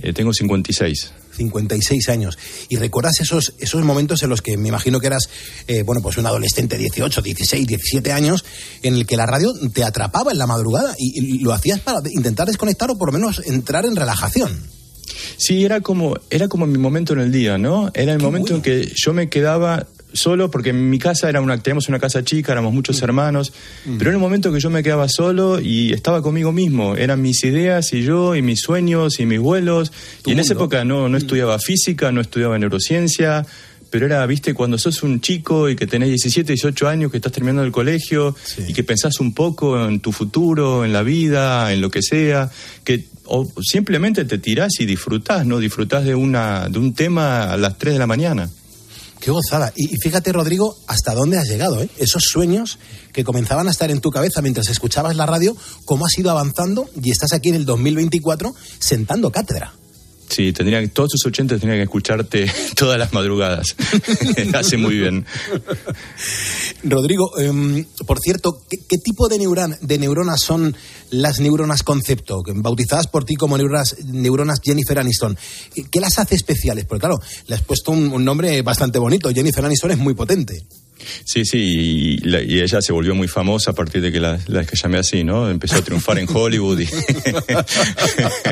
[0.01, 1.11] Eh, tengo 56.
[1.35, 2.37] 56 años.
[2.69, 5.29] ¿Y recuerdas esos, esos momentos en los que me imagino que eras,
[5.67, 8.45] eh, bueno, pues un adolescente, 18, 16, 17 años,
[8.83, 11.99] en el que la radio te atrapaba en la madrugada y, y lo hacías para
[12.09, 14.76] intentar desconectar o por lo menos entrar en relajación?
[15.37, 17.91] Sí, era como, era como mi momento en el día, ¿no?
[17.93, 21.57] Era el momento en que yo me quedaba solo, porque en mi casa era una,
[21.61, 25.07] teníamos una casa chica, éramos muchos hermanos, pero era el momento que yo me quedaba
[25.09, 26.95] solo y estaba conmigo mismo.
[26.95, 29.91] Eran mis ideas y yo, y mis sueños y mis vuelos.
[30.25, 33.45] y en esa época no, no estudiaba física, no estudiaba neurociencia,
[33.89, 37.31] pero era, viste, cuando sos un chico y que tenés 17, 18 años, que estás
[37.31, 38.35] terminando el colegio
[38.67, 42.49] y que pensás un poco en tu futuro, en la vida, en lo que sea,
[42.83, 45.59] que o simplemente te tirás y disfrutás, ¿no?
[45.59, 48.49] Disfrutás de, una, de un tema a las 3 de la mañana.
[49.19, 49.73] Qué gozada.
[49.75, 51.89] Y, y fíjate, Rodrigo, hasta dónde has llegado, ¿eh?
[51.97, 52.77] Esos sueños
[53.13, 56.87] que comenzaban a estar en tu cabeza mientras escuchabas la radio, cómo has ido avanzando
[57.01, 59.73] y estás aquí en el 2024 sentando cátedra.
[60.29, 63.75] Sí, tendría, que- todos tus oyentes tendrían que escucharte todas las madrugadas.
[64.53, 65.25] Hace muy bien.
[66.83, 70.75] Rodrigo, em, por cierto, ¿qué, tipo de, neuran- de neuronas son
[71.11, 75.37] las neuronas concepto, bautizadas por ti como neuronas, neuronas Jennifer Aniston?
[75.73, 76.85] ¿Qué, qué las hace especiales?
[76.85, 79.29] Porque claro, le has puesto un, un nombre bastante bonito.
[79.33, 80.61] Jennifer Aniston es muy potente.
[81.25, 84.37] Sí, sí, y, la- y ella se volvió muy famosa a partir de que la,
[84.65, 85.49] que llamé así, ¿no?
[85.49, 86.79] Empezó a triunfar en Hollywood.
[86.81, 86.87] y-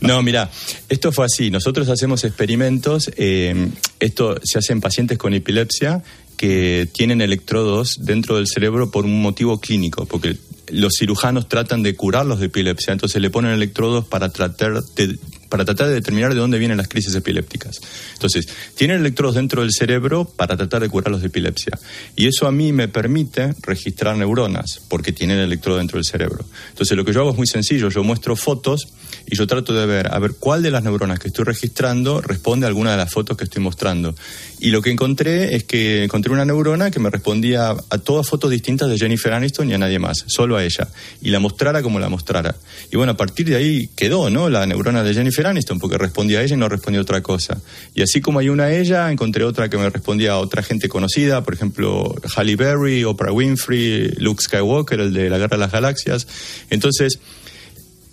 [0.00, 0.50] no, mira,
[0.88, 1.50] esto fue así.
[1.50, 3.10] Nosotros hacemos experimentos.
[3.16, 3.68] eh,
[4.00, 6.02] esto se hace en pacientes con epilepsia
[6.36, 10.36] que tienen electrodos dentro del cerebro por un motivo clínico, porque
[10.68, 15.16] los cirujanos tratan de curarlos de epilepsia, entonces le ponen electrodos para tratar de,
[15.54, 17.80] para tratar de determinar de dónde vienen las crisis epilépticas.
[18.14, 21.78] Entonces, tienen electrodos dentro del cerebro para tratar de curarlos de epilepsia.
[22.16, 26.44] Y eso a mí me permite registrar neuronas, porque tienen electrodo dentro del cerebro.
[26.70, 28.88] Entonces, lo que yo hago es muy sencillo, yo muestro fotos
[29.26, 32.66] y yo trato de ver, a ver, cuál de las neuronas que estoy registrando responde
[32.66, 34.16] a alguna de las fotos que estoy mostrando.
[34.58, 38.50] Y lo que encontré es que encontré una neurona que me respondía a todas fotos
[38.50, 40.88] distintas de Jennifer Aniston y a nadie más, solo a ella.
[41.22, 42.56] Y la mostrara como la mostrara.
[42.90, 44.48] Y bueno, a partir de ahí quedó, ¿no?
[44.48, 47.60] La neurona de Jennifer Aniston, porque respondía a ella y no respondía a otra cosa.
[47.94, 50.88] Y así como hay una a ella, encontré otra que me respondía a otra gente
[50.88, 55.72] conocida, por ejemplo, Halle Berry, Oprah Winfrey, Luke Skywalker, el de la Guerra de las
[55.72, 56.26] Galaxias.
[56.70, 57.18] Entonces,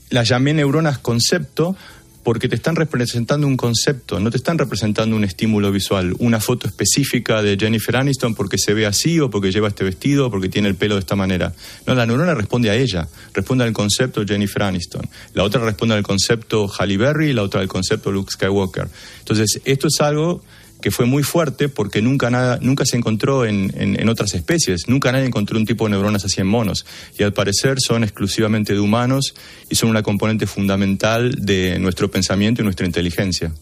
[0.09, 1.75] las llamé neuronas concepto
[2.23, 6.67] porque te están representando un concepto, no te están representando un estímulo visual, una foto
[6.67, 10.49] específica de Jennifer Aniston porque se ve así o porque lleva este vestido o porque
[10.49, 11.53] tiene el pelo de esta manera.
[11.87, 15.07] No, la neurona responde a ella, responde al concepto Jennifer Aniston.
[15.33, 18.87] La otra responde al concepto Halle Berry la otra al concepto Luke Skywalker.
[19.19, 20.43] Entonces, esto es algo
[20.81, 25.11] que fue muy fuerte porque nunca nada nunca se encontró en, en, otras especies nunca
[25.11, 26.85] nadie encontró un tipo de neuronas así en monos
[27.17, 29.33] y al parecer son exclusivamente de humanos
[29.69, 33.53] y son una componente fundamental de nuestro pensamiento y nuestra inteligencia.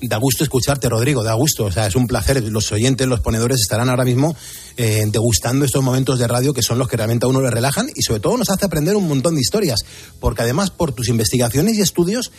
[0.00, 1.64] Da gusto escucharte, Rodrigo, da gusto.
[1.64, 2.42] O sea, es un placer.
[2.44, 4.36] Los oyentes, los ponedores estarán ahora mismo
[4.76, 7.88] eh, degustando estos momentos de radio que son los que realmente a uno le relajan
[7.94, 9.80] y sobre todo nos hace aprender un montón de historias.
[10.20, 12.30] Porque además, por tus investigaciones y estudios,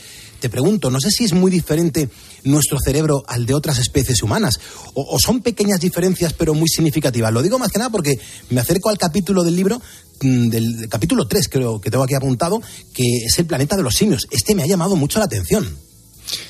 [0.41, 2.09] te pregunto, no sé si es muy diferente
[2.43, 4.59] nuestro cerebro al de otras especies humanas
[4.93, 7.31] o, o son pequeñas diferencias pero muy significativas.
[7.31, 8.15] Lo digo más que nada porque
[8.49, 9.81] me acerco al capítulo del libro
[10.21, 12.61] mm, del, del capítulo 3, creo que tengo aquí apuntado,
[12.93, 14.27] que es el planeta de los simios.
[14.31, 15.77] Este me ha llamado mucho la atención.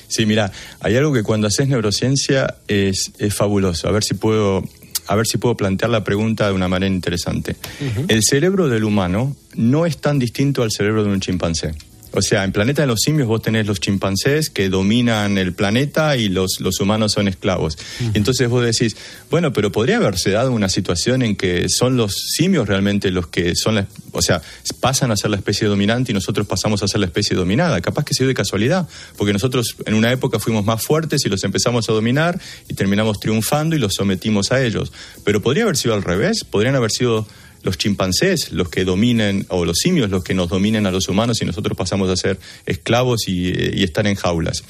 [0.08, 0.50] Sí, mira,
[0.80, 3.88] hay algo que cuando haces neurociencia es, es fabuloso.
[3.88, 4.64] A ver si puedo
[5.08, 7.56] a ver si puedo plantear la pregunta de una manera interesante.
[7.80, 8.04] Uh -huh.
[8.08, 11.74] El cerebro del humano no es tan distinto al cerebro de un chimpancé.
[12.12, 16.16] O sea, en Planeta de los Simios vos tenés los chimpancés que dominan el planeta
[16.16, 17.78] y los, los humanos son esclavos.
[18.00, 18.96] Y entonces vos decís,
[19.30, 23.54] bueno, pero podría haberse dado una situación en que son los simios realmente los que
[23.56, 24.42] son, la, o sea,
[24.80, 27.80] pasan a ser la especie dominante y nosotros pasamos a ser la especie dominada.
[27.80, 31.28] Capaz que se dio de casualidad, porque nosotros en una época fuimos más fuertes y
[31.28, 34.92] los empezamos a dominar y terminamos triunfando y los sometimos a ellos.
[35.24, 37.26] Pero podría haber sido al revés, podrían haber sido
[37.62, 41.40] los chimpancés los que dominen, o los simios los que nos dominen a los humanos
[41.42, 44.64] y nosotros pasamos a ser esclavos y, y estar en jaulas.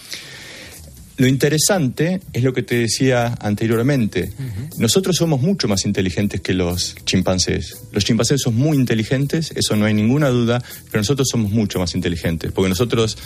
[1.18, 4.32] Lo interesante es lo que te decía anteriormente.
[4.78, 7.82] Nosotros somos mucho más inteligentes que los chimpancés.
[7.92, 11.94] Los chimpancés son muy inteligentes, eso no hay ninguna duda, pero nosotros somos mucho más
[11.94, 13.18] inteligentes, porque nosotros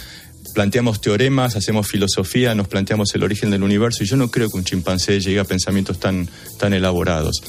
[0.56, 4.56] planteamos teoremas, hacemos filosofía, nos planteamos el origen del universo y yo no creo que
[4.56, 7.42] un chimpancé llegue a pensamientos tan, tan elaborados.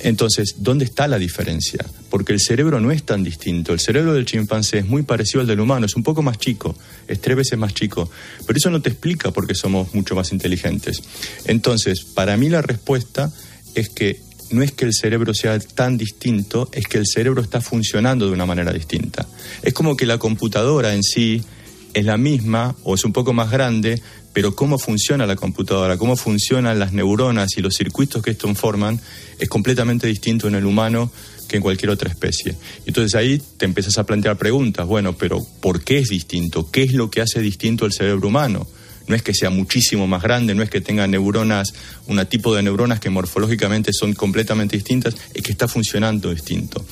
[0.00, 1.86] Entonces, ¿dónde está la diferencia?
[2.10, 3.72] Porque el cerebro no es tan distinto.
[3.72, 6.76] El cerebro del chimpancé es muy parecido al del humano, es un poco más chico,
[7.06, 8.10] es tres veces más chico,
[8.44, 11.04] pero eso no te explica por qué somos mucho más inteligentes.
[11.44, 13.30] Entonces, para mí la respuesta
[13.76, 14.18] es que
[14.50, 18.32] no es que el cerebro sea tan distinto, es que el cerebro está funcionando de
[18.32, 19.24] una manera distinta.
[19.62, 21.44] Es como que la computadora en sí
[21.94, 24.00] es la misma o es un poco más grande,
[24.32, 29.00] pero cómo funciona la computadora, cómo funcionan las neuronas y los circuitos que esto forman
[29.38, 31.10] es completamente distinto en el humano
[31.48, 32.56] que en cualquier otra especie.
[32.86, 36.70] Entonces ahí te empiezas a plantear preguntas, bueno, pero ¿por qué es distinto?
[36.70, 38.66] ¿Qué es lo que hace distinto el cerebro humano?
[39.10, 41.74] No es que sea muchísimo más grande, no es que tenga neuronas,
[42.06, 46.86] un tipo de neuronas que morfológicamente son completamente distintas, es que está funcionando distinto.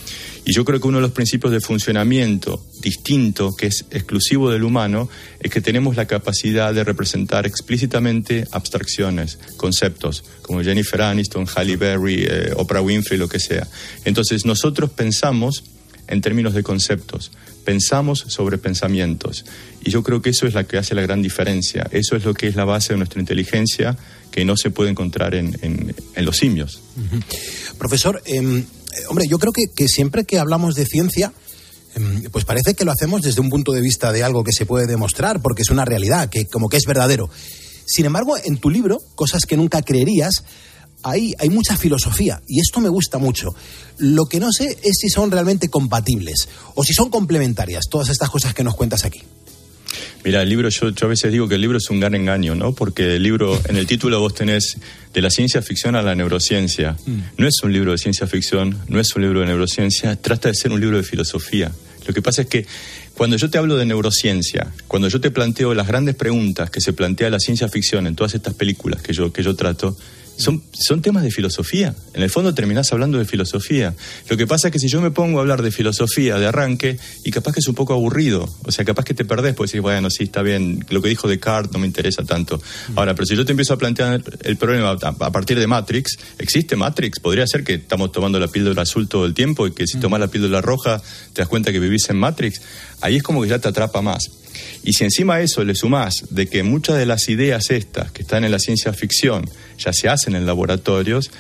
[0.44, 4.64] Y yo creo que uno de los principios de funcionamiento distinto, que es exclusivo del
[4.64, 11.76] humano, es que tenemos la capacidad de representar explícitamente abstracciones, conceptos, como Jennifer Aniston, Halle
[11.76, 13.68] Berry, eh, Oprah Winfrey, lo que sea.
[14.04, 15.62] Entonces nosotros pensamos
[16.08, 17.30] en términos de conceptos,
[17.68, 19.44] pensamos sobre pensamientos.
[19.84, 22.32] Y yo creo que eso es lo que hace la gran diferencia, eso es lo
[22.32, 23.94] que es la base de nuestra inteligencia
[24.30, 26.80] que no se puede encontrar en, en- en los simios.
[27.76, 28.64] Profesor, em, eh,
[29.10, 31.30] hombre, yo creo que, que siempre que hablamos de ciencia,
[31.94, 34.64] em, pues parece que lo hacemos desde un punto de vista de algo que se
[34.64, 37.28] puede demostrar, porque es una realidad, que como que es verdadero.
[37.84, 40.42] Sin embargo, en tu libro, Cosas que nunca creerías,
[41.02, 43.54] hay, hay mucha filosofía y esto me gusta mucho.
[43.98, 48.30] Lo que no sé es si son realmente compatibles o si son complementarias todas estas
[48.30, 49.22] cosas que nos cuentas aquí.
[50.24, 52.54] Mira, el libro, yo, yo a veces digo que el libro es un gran engaño,
[52.54, 52.72] ¿no?
[52.74, 54.76] Porque el libro, en el título vos tenés
[55.14, 56.96] de la ciencia ficción a la neurociencia.
[57.36, 60.54] No es un libro de ciencia ficción, no es un libro de neurociencia, trata de
[60.54, 61.72] ser un libro de filosofía.
[62.06, 62.66] Lo que pasa es que
[63.14, 66.92] cuando yo te hablo de neurociencia, cuando yo te planteo las grandes preguntas que se
[66.92, 69.96] plantea la ciencia ficción en todas estas películas que yo, que yo trato,
[70.38, 71.94] son, son temas de filosofía.
[72.14, 73.94] En el fondo terminás hablando de filosofía.
[74.28, 76.96] Lo que pasa es que si yo me pongo a hablar de filosofía de arranque,
[77.24, 79.80] y capaz que es un poco aburrido, o sea, capaz que te perdés, pues decir,
[79.80, 82.62] bueno, sí, está bien, lo que dijo Descartes no me interesa tanto.
[82.94, 86.18] Ahora, pero si yo te empiezo a plantear el problema a, a partir de Matrix,
[86.38, 87.18] ¿existe Matrix?
[87.20, 90.20] Podría ser que estamos tomando la píldora azul todo el tiempo y que si tomas
[90.20, 92.60] la píldora roja te das cuenta que vivís en Matrix.
[93.00, 94.30] Ahí es como que ya te atrapa más.
[94.82, 98.22] Y si encima a eso le sumás de que muchas de las ideas estas que
[98.22, 101.30] están en la ciencia ficción ya se hacen en laboratorios,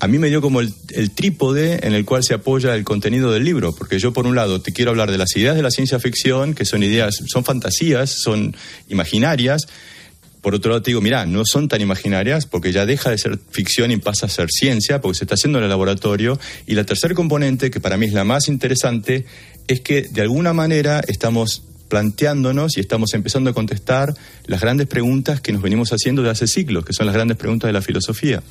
[0.00, 0.72] a mí me dio como el,
[1.14, 4.60] trípode en el cual se apoya el contenido del libro, porque yo por un lado
[4.60, 8.10] te quiero hablar de las ideas de la ciencia ficción, que son ideas, son fantasías,
[8.10, 8.56] son
[8.88, 9.66] imaginarias,
[10.40, 13.38] por otro lado te digo, mira, no son tan imaginarias porque ya deja de ser
[13.50, 16.38] ficción y pasa a ser ciencia porque se está haciendo en el laboratorio.
[16.66, 19.26] Y la tercer componente, que para mí es la más interesante,
[19.66, 24.14] es que de alguna manera estamos planteándonos y estamos empezando a contestar
[24.46, 27.68] las grandes preguntas que nos venimos haciendo de hace siglos, que son las grandes preguntas
[27.68, 28.42] de la filosofía.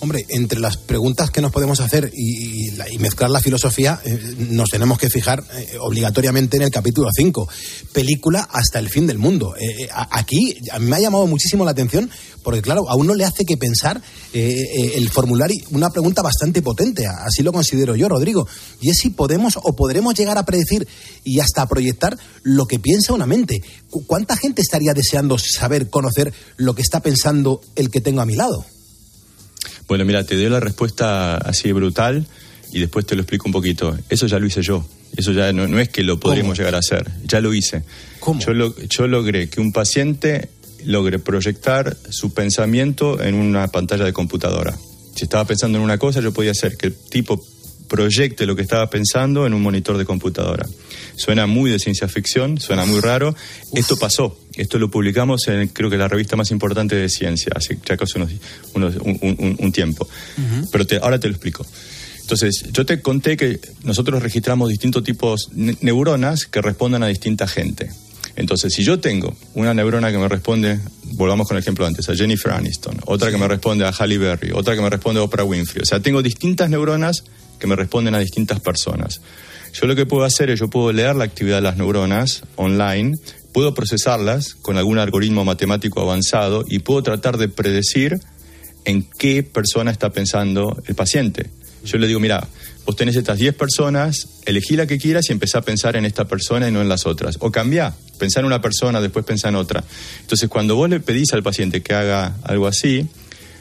[0.00, 4.00] Hombre, entre las preguntas que nos podemos hacer y, y la- y mezclar la filosofía,
[4.04, 4.16] eh,
[4.50, 7.48] nos tenemos que fijar eh, obligatoriamente en el capítulo 5,
[7.92, 9.56] película hasta el fin del mundo.
[9.56, 12.08] Eh, aquí me ha llamado muchísimo la atención
[12.44, 14.00] porque, claro, a uno le hace que pensar
[14.32, 18.46] el formulario una pregunta bastante potente, así lo considero yo, Rodrigo,
[18.80, 20.86] y es si podemos o podremos llegar a predecir
[21.24, 23.62] y hasta a proyectar lo que piensa una mente.
[23.90, 28.26] Cu- ¿Cuánta gente estaría deseando saber, conocer lo que está pensando el que tengo a
[28.26, 28.64] mi lado?
[29.88, 32.26] Bueno, mira, te doy la respuesta así brutal
[32.72, 33.96] y después te lo explico un poquito.
[34.08, 34.86] Eso ya lo hice yo.
[35.16, 37.10] Eso ya no, no es que lo podríamos llegar a hacer.
[37.24, 37.82] Ya lo hice.
[38.44, 40.50] Yo, lo- yo logré que un paciente
[40.84, 44.76] logre proyectar su pensamiento en una pantalla de computadora.
[45.16, 47.42] Si estaba pensando en una cosa, yo podía hacer que el tipo
[47.88, 50.66] proyecte lo que estaba pensando en un monitor de computadora.
[51.16, 53.34] Suena muy de ciencia ficción, suena muy raro.
[53.74, 54.38] Esto pasó.
[54.56, 58.18] Esto lo publicamos en, creo que, la revista más importante de ciencia, hace ya casi
[58.18, 58.30] unos,
[58.74, 60.08] unos- un, un- un tiempo.
[60.70, 61.66] Pero te- ahora te lo explico.
[62.20, 67.48] Entonces, yo te conté que nosotros registramos distintos tipos de neuronas que responden a distinta
[67.48, 67.88] gente.
[68.36, 70.78] Entonces, si yo tengo una neurona que me responde,
[71.14, 74.52] volvamos con el ejemplo antes, a Jennifer Aniston, otra que me responde a Halle Berry,
[74.52, 77.24] otra que me responde a Oprah Winfrey, o sea, tengo distintas neuronas
[77.58, 79.20] que me responden a distintas personas.
[79.72, 83.16] Yo lo que puedo hacer es, yo puedo leer la actividad de las neuronas online,
[83.52, 88.20] puedo procesarlas con algún algoritmo matemático avanzado y puedo tratar de predecir
[88.84, 91.50] en qué persona está pensando el paciente.
[91.84, 92.46] Yo le digo, mira,
[92.86, 96.26] vos tenés estas 10 personas, elegí la que quieras y empezá a pensar en esta
[96.26, 97.36] persona y no en las otras.
[97.40, 99.84] O cambia, pensá en una persona, después pensá en otra.
[100.20, 103.06] Entonces, cuando vos le pedís al paciente que haga algo así,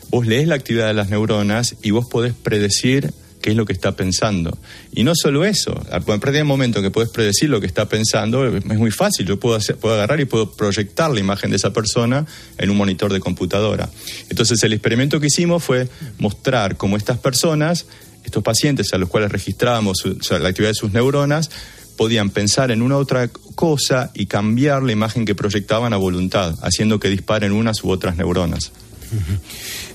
[0.09, 3.13] vos lees la actividad de las neuronas y vos podés predecir
[3.47, 4.57] qué es lo que está pensando.
[4.91, 8.45] Y no solo eso, a partir del momento que puedes predecir lo que está pensando,
[8.57, 9.25] es muy fácil.
[9.25, 12.25] Yo puedo, hacer- puedo agarrar y puedo proyectar la imagen de esa persona
[12.57, 13.89] en un monitor de computadora.
[14.29, 15.87] Entonces, el experimento que hicimos fue
[16.19, 17.85] mostrar cómo estas personas,
[18.25, 21.49] estos pacientes a los cuales registrábamos la actividad de sus neuronas,
[21.95, 26.99] podían pensar en una otra cosa y cambiar la imagen que proyectaban a voluntad, haciendo
[26.99, 28.73] que disparen unas u otras neuronas.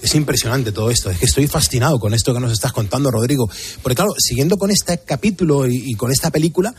[0.02, 1.10] Es impresionante todo esto.
[1.10, 3.48] Es que estoy fascinado con esto que nos estás contando, Rodrigo.
[3.82, 6.74] Porque claro, siguiendo con este capítulo y, y con esta película,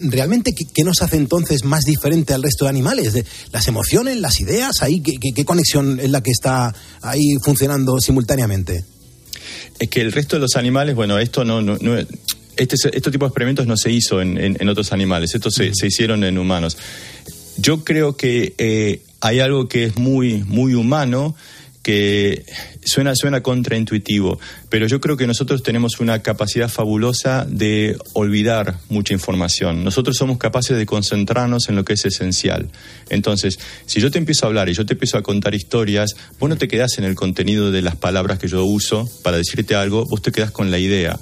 [0.00, 3.12] realmente, ¿qué, qué nos hace entonces más diferente al resto de animales?
[3.12, 7.34] De- las emociones, las ideas, ahí, ¿qué, qué- qué conexión es la que está ahí
[7.44, 8.84] funcionando simultáneamente?
[9.80, 11.96] Es que el resto de los animales, bueno, esto no, no, no-
[12.56, 15.74] este, este tipo de experimentos no se hizo en, en- en otros animales, estos se,
[15.74, 16.76] se hicieron en humanos.
[17.56, 21.34] Yo creo que eh, hay algo que es muy, muy humano,
[21.82, 22.44] que
[22.84, 29.14] suena, suena contraintuitivo, pero yo creo que nosotros tenemos una capacidad fabulosa de olvidar mucha
[29.14, 29.82] información.
[29.82, 32.68] Nosotros somos capaces de concentrarnos en lo que es esencial.
[33.08, 36.50] Entonces, si yo te empiezo a hablar y yo te empiezo a contar historias, vos
[36.50, 40.04] no te quedás en el contenido de las palabras que yo uso para decirte algo,
[40.04, 41.18] vos te quedás con la idea.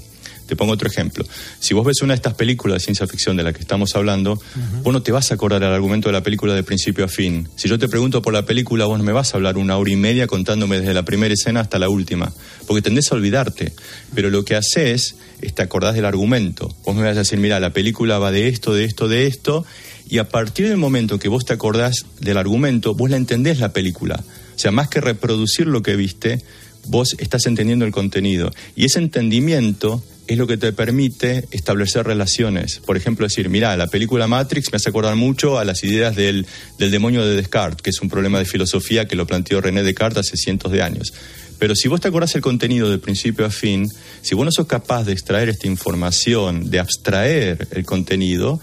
[0.48, 1.26] Te pongo otro ejemplo.
[1.60, 4.40] Si vos ves una de estas películas de ciencia ficción de la que estamos hablando,
[4.82, 7.46] vos no te vas a acordar el argumento de la película de principio a fin.
[7.56, 9.90] Si yo te pregunto por la película, vos no me vas a hablar una hora
[9.90, 12.32] y media contándome desde la primera escena hasta la última,
[12.66, 13.74] porque tendés a olvidarte.
[14.14, 16.74] Pero lo que haces es te acordás del argumento.
[16.84, 19.66] Vos me vas a decir, mira, la película va de esto, de esto, de esto,
[20.08, 23.74] y a partir del momento que vos te acordás del argumento, vos la entendés la
[23.74, 24.24] película.
[24.56, 26.42] O sea, más que reproducir lo que viste,
[26.86, 28.50] vos estás entendiendo el contenido.
[28.76, 32.80] Y ese entendimiento es lo que te permite establecer relaciones.
[32.84, 36.46] Por ejemplo, decir, mira, la película Matrix me hace acordar mucho a las ideas del,
[36.78, 40.28] del demonio de Descartes, que es un problema de filosofía que lo planteó René Descartes
[40.28, 41.14] hace cientos de años.
[41.58, 43.90] Pero si vos te acordás el contenido de principio a fin,
[44.22, 48.60] si vos no sos capaz de extraer esta información, de abstraer el contenido,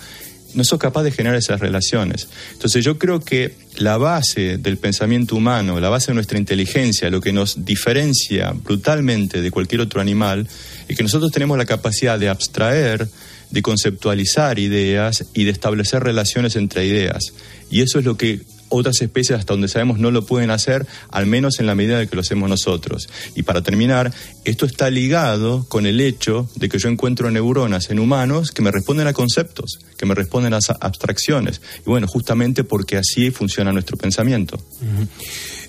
[0.56, 2.28] no sos capaz de generar esas relaciones.
[2.54, 7.22] Entonces yo creo que la base del pensamiento humano, la base de nuestra inteligencia, lo
[7.22, 10.48] que nos diferencia brutalmente de cualquier otro animal,
[10.88, 13.08] es que nosotros tenemos la capacidad de abstraer,
[13.52, 17.34] de conceptualizar ideas y de establecer relaciones entre ideas.
[17.70, 18.42] Y eso es lo que
[18.76, 22.08] otras especies, hasta donde sabemos, no lo pueden hacer, al menos en la medida de
[22.08, 23.08] que lo hacemos nosotros.
[23.36, 24.14] Y para terminar,
[24.44, 28.72] esto está ligado con el hecho de que yo encuentro neuronas en humanos que me
[28.72, 31.62] responden a conceptos, que me responden a abstracciones.
[31.86, 34.60] Y bueno, justamente porque así funciona nuestro pensamiento.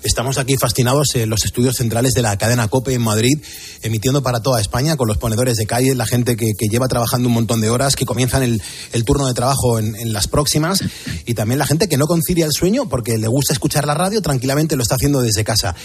[0.03, 3.37] Estamos aquí fascinados en los estudios centrales de la cadena COPE en Madrid,
[3.81, 7.33] emitiendo para toda España con los ponedores de calle, la gente que, lleva trabajando un
[7.33, 8.61] montón de horas, que comienzan el,
[8.93, 10.83] el turno de trabajo en, en las próximas,
[11.25, 14.21] y también la gente que no concilia el sueño porque le gusta escuchar la radio,
[14.21, 15.75] tranquilamente lo está haciendo desde casa.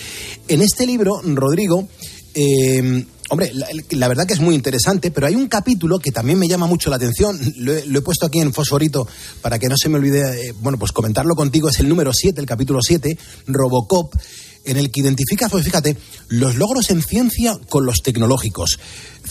[0.49, 1.89] En este libro, Rodrigo,
[2.35, 3.51] eh, hombre,
[3.91, 6.91] la, verdad que es muy interesante, pero hay un capítulo que también me llama mucho
[6.91, 7.39] la atención.
[7.57, 9.09] Lo he, puesto aquí en fosforito
[9.41, 11.69] para que no se me olvide, eh, bueno, pues comentarlo contigo.
[11.69, 13.17] Es el número 7, el capítulo 7,
[13.47, 14.15] Robocop,
[14.65, 15.97] en el que identifica, pues fíjate,
[16.29, 18.79] los logros en ciencia con los tecnológicos,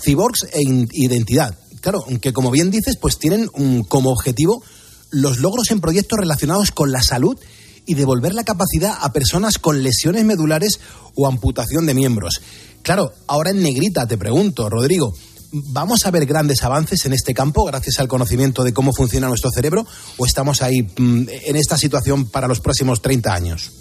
[0.04, 0.62] cyborgs e
[0.94, 1.58] identidad.
[1.80, 3.48] Claro, que como bien dices, pues tienen
[3.88, 4.64] como objetivo
[5.12, 7.38] los logros en proyectos relacionados con la salud
[7.86, 10.80] y devolver la capacidad a personas con lesiones medulares
[11.16, 12.42] o amputación de miembros.
[12.84, 15.14] Claro, ahora en negrita te pregunto, Rodrigo,
[15.52, 19.52] ¿vamos a ver grandes avances en este campo gracias al conocimiento de cómo funciona nuestro
[19.52, 19.86] cerebro
[20.18, 23.72] o estamos ahí mm, en esta situación para los próximos 30 años?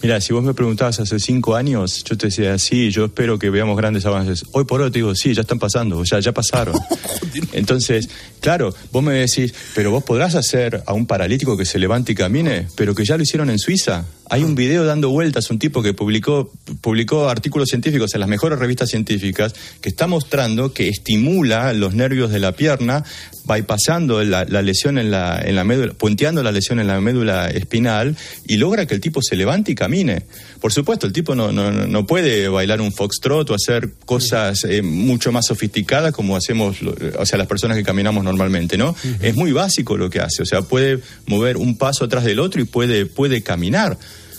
[0.00, 3.50] Mira, si vos me preguntabas hace cinco años, yo te decía, sí, yo espero que
[3.50, 4.44] veamos grandes avances.
[4.52, 6.76] Hoy por hoy te digo, sí, ya están pasando, ya, ya pasaron.
[7.52, 8.08] Entonces,
[8.40, 12.14] claro, vos me decís, pero vos podrás hacer a un paralítico que se levante y
[12.14, 15.82] camine, pero que ya lo hicieron en Suiza Hay un video dando vueltas, un tipo
[15.82, 21.72] que publicó, publicó artículos científicos en las mejores revistas científicas, que está mostrando que estimula
[21.72, 23.04] los nervios de la pierna,
[23.46, 27.48] bypassando la, la lesión en la, en la médula, puenteando la lesión en la médula
[27.48, 28.16] espinal,
[28.46, 30.22] y logra que el tipo se levante y camine.
[30.60, 34.82] Por supuesto, el tipo no, no, no puede bailar un foxtrot o hacer cosas eh,
[34.82, 38.94] mucho más sofisticadas como hacemos, o sea, las personas que caminamos normalmente, ¿no?
[39.20, 42.60] Es muy básico lo que hace, o sea, puede mover un paso atrás del otro
[42.60, 43.98] y puede, puede caminar.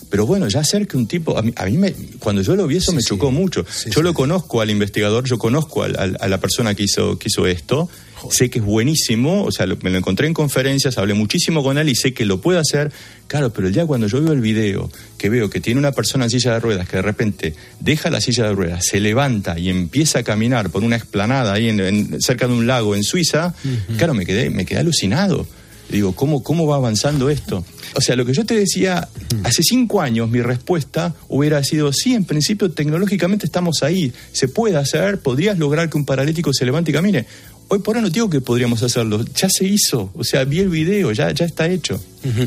[0.09, 2.65] Pero bueno, ya hacer que un tipo, a mí, a mí me, cuando yo lo
[2.65, 3.63] vi eso me chocó mucho.
[3.91, 7.27] yo lo conozco al investigador, yo conozco al- al- a la persona que hizo, que
[7.29, 7.87] hizo esto,
[8.31, 11.77] sé que es buenísimo, o sea, lo- me lo encontré en conferencias, hablé muchísimo con
[11.77, 12.91] él y sé que lo puede hacer.
[13.27, 14.89] Claro, pero el día cuando yo veo el video,
[15.19, 18.19] que veo que tiene una persona en silla de ruedas que de repente deja la
[18.19, 22.19] silla de ruedas, se levanta y empieza a caminar por una explanada ahí en- en-
[22.21, 23.53] cerca de un lago en Suiza,
[23.97, 25.45] claro, me quedé, me quedé alucinado.
[25.89, 27.65] Digo, ¿cómo, ¿cómo va avanzando esto?
[27.95, 29.07] O sea, lo que yo te decía,
[29.43, 34.77] hace cinco años mi respuesta hubiera sido, sí, en principio tecnológicamente estamos ahí, se puede
[34.77, 37.25] hacer, podrías lograr que un paralítico se levante y camine.
[37.69, 40.69] Hoy por hoy no digo que podríamos hacerlo, ya se hizo, o sea, vi el
[40.69, 41.95] video, ya, ya está hecho.
[42.23, 42.43] Ujú.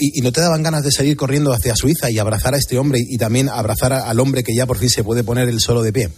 [0.00, 2.78] ¿Y, y no te daban ganas de salir corriendo hacia Suiza y abrazar a este
[2.78, 5.60] hombre y, también abrazar a- al hombre que ya por fin se puede poner el
[5.60, 6.08] solo de pie?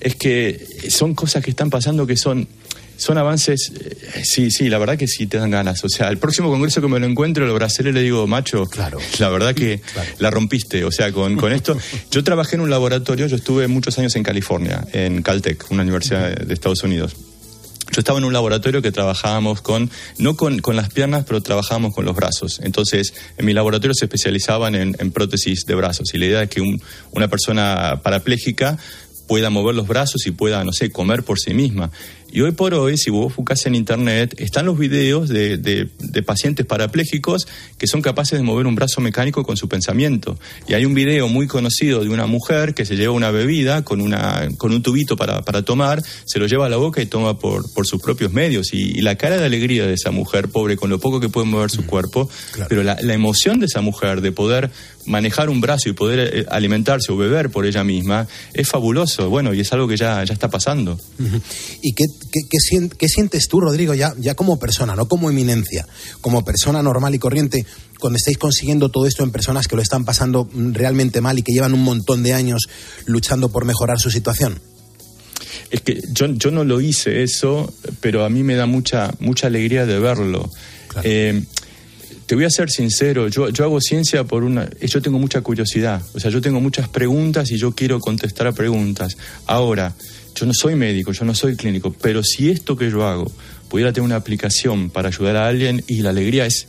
[0.00, 2.48] Es que son cosas que están pasando que son,
[3.00, 5.82] son avances, eh, sí, sí, la verdad que sí te dan ganas.
[5.84, 8.98] O sea, el próximo congreso que me lo encuentro, lo brasileño le digo, macho, claro.
[9.18, 9.80] la verdad que
[10.18, 10.84] la rompiste.
[10.84, 11.76] O sea, con, con esto,
[12.10, 16.36] yo trabajé en un laboratorio, yo estuve muchos años en California, en Caltech, una universidad
[16.36, 17.16] de Estados Unidos.
[17.92, 21.92] Yo estaba en un laboratorio que trabajábamos con, no con, con las piernas, pero trabajábamos
[21.92, 22.60] con los brazos.
[22.62, 26.14] Entonces, en mi laboratorio se especializaban en, en prótesis de brazos.
[26.14, 26.80] Y la idea es que un-
[27.10, 28.78] una persona parapléjica
[29.26, 31.90] pueda mover los brazos y pueda, no sé, comer por sí misma.
[32.32, 36.22] Y hoy por hoy, si vos buscas en internet, están los videos de, de- de
[36.22, 37.46] pacientes parapléjicos
[37.78, 40.38] que son capaces de mover un brazo mecánico con su pensamiento.
[40.68, 44.00] Y hay un video muy conocido de una mujer que se lleva una bebida con,
[44.00, 47.38] una, con un tubito para, para tomar, se lo lleva a la boca y toma
[47.38, 48.72] por, por sus propios medios.
[48.72, 51.46] Y, y la cara de alegría de esa mujer, pobre, con lo poco que puede
[51.46, 52.28] mover su cuerpo,
[52.68, 54.70] pero la, la emoción de esa mujer de poder
[55.06, 59.30] manejar un brazo y poder eh, alimentarse o beber por ella misma, es fabuloso.
[59.30, 60.98] Bueno, y es algo que ya, ya está pasando.
[61.82, 65.30] ¿Y qué, qué- qué sien- qué sientes tú, Rodrigo, ya, ya como persona, no como
[65.30, 65.86] eminencia,
[66.20, 67.64] como persona normal y corriente,
[67.98, 71.52] cuando estáis consiguiendo todo esto en personas que lo están pasando realmente mal y que
[71.52, 72.68] llevan un montón de años
[73.06, 74.60] luchando por mejorar su situación?
[75.70, 79.46] Es que yo, yo no lo hice eso, pero a mí me da mucha, mucha
[79.46, 80.50] alegría de verlo.
[81.04, 81.44] Eh,
[82.26, 84.68] te voy a ser sincero, yo, yo hago ciencia por una...
[84.80, 88.52] Yo tengo mucha curiosidad, o sea, yo tengo muchas preguntas y yo quiero contestar a
[88.52, 89.16] preguntas.
[89.46, 89.94] Ahora,
[90.40, 93.30] yo no soy médico, yo no soy clínico, pero si esto que yo hago
[93.68, 96.66] pudiera tener una aplicación para ayudar a alguien y la alegría es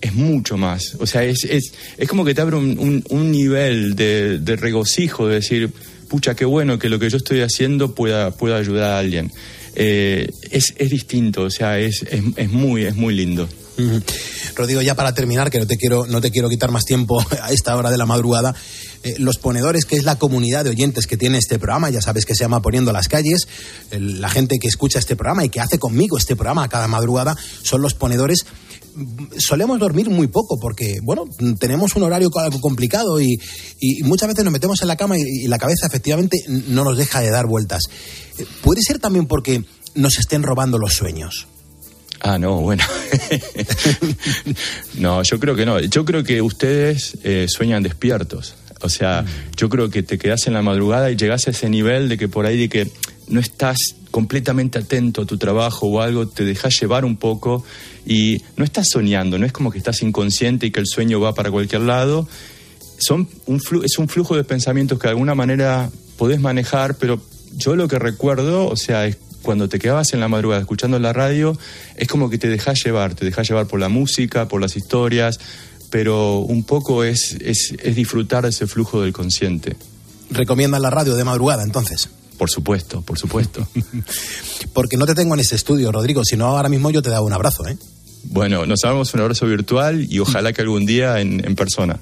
[0.00, 0.96] es mucho más.
[0.98, 5.28] O sea, es, es, es como que te abre un, un- nivel de, de regocijo,
[5.28, 5.70] de decir,
[6.08, 9.30] pucha, qué bueno que lo que yo estoy haciendo pueda, pueda ayudar a alguien.
[9.76, 13.48] Eh, es, es distinto, o sea, es, es, es muy, es muy lindo.
[14.56, 17.52] Rodrigo, ya para terminar, que no te quiero, no te quiero quitar más tiempo a
[17.52, 18.54] esta hora de la madrugada,
[19.02, 22.24] eh, los ponedores, que es la comunidad de oyentes que tiene este programa, ya sabes
[22.24, 23.48] que se llama Poniendo las Calles,
[23.90, 27.82] la gente que escucha este programa y que hace conmigo este programa cada madrugada, son
[27.82, 28.44] los ponedores.
[29.38, 31.24] Solemos dormir muy poco porque, bueno,
[31.58, 33.38] tenemos un horario algo complicado y,
[34.04, 37.30] muchas veces nos metemos en la cama y, la cabeza efectivamente no nos deja de
[37.30, 37.82] dar vueltas.
[38.38, 41.46] Eh, Puede ser también porque nos estén robando los sueños.
[42.20, 42.84] Ah, no, bueno.
[44.94, 45.80] no, yo creo que no.
[45.80, 48.54] Yo creo que ustedes eh, sueñan despiertos.
[48.84, 49.24] O sea,
[49.56, 52.28] yo creo que te quedas en la madrugada y llegas a ese nivel de que
[52.28, 52.90] por ahí de que
[53.28, 53.76] no estás
[54.10, 57.64] completamente atento a tu trabajo o algo, te dejas llevar un poco
[58.04, 61.34] y no estás soñando, no es como que estás inconsciente y que el sueño va
[61.34, 62.28] para cualquier lado.
[62.98, 67.20] Son un flu- es un flujo de pensamientos que de alguna manera podés manejar, pero
[67.56, 71.12] yo lo que recuerdo, o sea, es cuando te quedabas en la madrugada escuchando la
[71.12, 71.58] radio,
[71.96, 75.40] es como que te dejas llevar, te dejas llevar por la música, por las historias,
[75.92, 79.76] pero un poco es, es, es disfrutar ese flujo del consciente.
[80.30, 82.08] ¿Recomiendan la radio de madrugada entonces?
[82.38, 83.68] Por supuesto, por supuesto.
[84.72, 87.26] Porque no te tengo en ese estudio, Rodrigo, si no ahora mismo yo te daba
[87.26, 87.76] un abrazo, ¿eh?
[88.24, 92.00] Bueno, nos damos un abrazo virtual y ojalá que algún día en, en persona.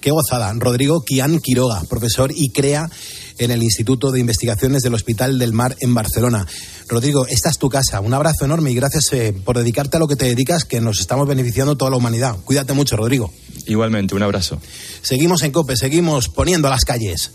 [0.00, 0.52] Qué gozada.
[0.54, 2.90] Rodrigo Kian Quiroga, profesor y crea
[3.38, 6.44] en el Instituto de Investigaciones del Hospital del Mar en Barcelona.
[6.92, 8.00] Rodrigo, esta es tu casa.
[8.00, 11.00] Un abrazo enorme y gracias eh, por dedicarte a lo que te dedicas, que nos
[11.00, 12.36] estamos beneficiando toda la humanidad.
[12.44, 13.32] Cuídate mucho, Rodrigo.
[13.66, 14.60] Igualmente, un abrazo.
[15.00, 17.30] Seguimos en COPE, seguimos poniendo las calles.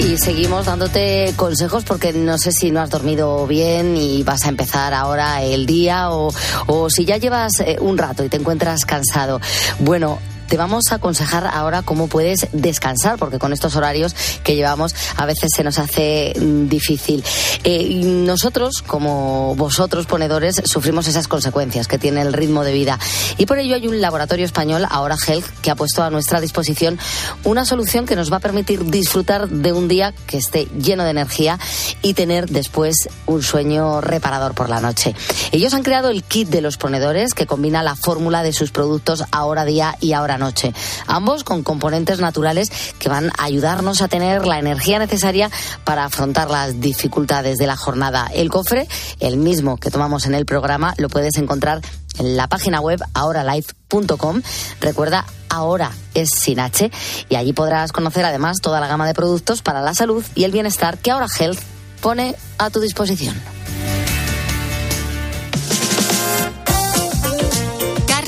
[0.00, 4.48] Y seguimos dándote consejos porque no sé si no has dormido bien y vas a
[4.48, 6.34] empezar ahora el día o,
[6.66, 9.40] o si ya llevas eh, un rato y te encuentras cansado.
[9.78, 10.18] Bueno,
[10.50, 15.24] te vamos a aconsejar ahora cómo puedes descansar, porque con estos horarios que llevamos a
[15.24, 17.22] veces se nos hace mm, difícil.
[17.62, 22.98] Eh, nosotros, como vosotros ponedores, sufrimos esas consecuencias que tiene el ritmo de vida.
[23.38, 26.98] Y por ello hay un laboratorio español, ahora Health, que ha puesto a nuestra disposición
[27.44, 31.10] una solución que nos va a permitir disfrutar de un día que esté lleno de
[31.10, 31.60] energía
[32.02, 35.14] y tener después un sueño reparador por la noche.
[35.52, 39.22] Ellos han creado el kit de los ponedores que combina la fórmula de sus productos
[39.30, 40.74] ahora día y ahora noche.
[41.06, 45.50] Ambos con componentes naturales que van a ayudarnos a tener la energía necesaria
[45.84, 48.28] para afrontar las dificultades de la jornada.
[48.34, 48.88] El cofre,
[49.20, 51.80] el mismo que tomamos en el programa, lo puedes encontrar
[52.18, 54.42] en la página web ahoralife.com.
[54.80, 56.90] Recuerda, ahora es sin H
[57.28, 60.52] y allí podrás conocer además toda la gama de productos para la salud y el
[60.52, 61.60] bienestar que ahora Health
[62.00, 63.34] pone a tu disposición.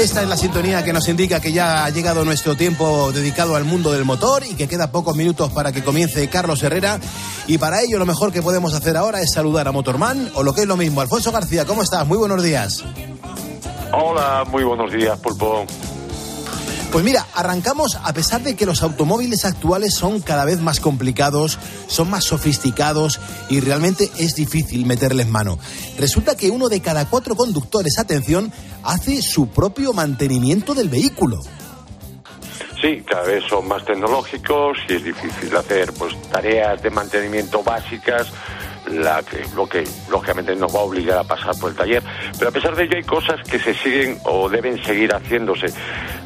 [0.00, 3.64] Esta es la sintonía que nos indica que ya ha llegado nuestro tiempo dedicado al
[3.64, 6.98] mundo del motor y que queda pocos minutos para que comience Carlos Herrera.
[7.46, 10.54] Y para ello lo mejor que podemos hacer ahora es saludar a Motorman o lo
[10.54, 11.02] que es lo mismo.
[11.02, 12.06] Alfonso García, ¿cómo estás?
[12.06, 12.82] Muy buenos días.
[13.92, 15.66] Hola, muy buenos días, Pulpo.
[16.92, 21.56] Pues mira, arrancamos a pesar de que los automóviles actuales son cada vez más complicados,
[21.86, 25.56] son más sofisticados y realmente es difícil meterles mano.
[25.98, 31.38] Resulta que uno de cada cuatro conductores, atención, hace su propio mantenimiento del vehículo.
[32.82, 38.32] Sí, cada vez son más tecnológicos y es difícil hacer pues tareas de mantenimiento básicas
[38.90, 39.22] la
[39.54, 42.02] lo que lógicamente nos va a obligar a pasar por el taller.
[42.38, 45.66] Pero a pesar de ello hay cosas que se siguen o deben seguir haciéndose.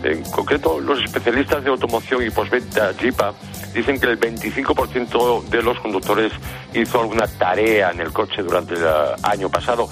[0.03, 3.33] En concreto, los especialistas de automoción y postventa JIPA
[3.75, 6.33] dicen que el 25% de los conductores
[6.73, 8.85] hizo alguna tarea en el coche durante el
[9.23, 9.89] año pasado.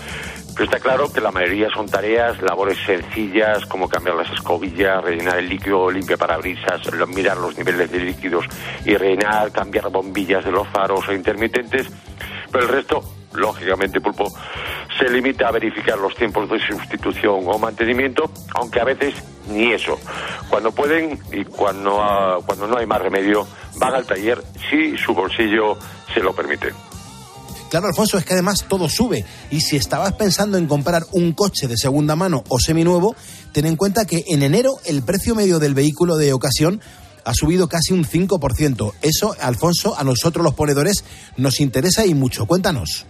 [0.54, 5.38] Pero está claro que la mayoría son tareas, labores sencillas como cambiar las escobillas, rellenar
[5.38, 8.44] el líquido limpia parabrisas, mirar los niveles de líquidos
[8.84, 11.88] y rellenar, cambiar bombillas de los faros o intermitentes.
[12.52, 14.30] Pero el resto, lógicamente, Pulpo,
[14.98, 19.14] se limita a verificar los tiempos de sustitución o mantenimiento, aunque a veces
[19.48, 19.98] ni eso.
[20.50, 23.46] Cuando pueden y cuando, ah, cuando no hay más remedio,
[23.76, 25.78] van al taller si su bolsillo
[26.12, 26.72] se lo permite.
[27.70, 29.24] Claro, Alfonso, es que además todo sube.
[29.50, 33.16] Y si estabas pensando en comprar un coche de segunda mano o seminuevo,
[33.52, 36.82] ten en cuenta que en enero el precio medio del vehículo de ocasión
[37.24, 38.92] ha subido casi un 5%.
[39.02, 41.04] Eso, Alfonso, a nosotros los ponedores
[41.36, 42.46] nos interesa y mucho.
[42.46, 43.06] Cuéntanos.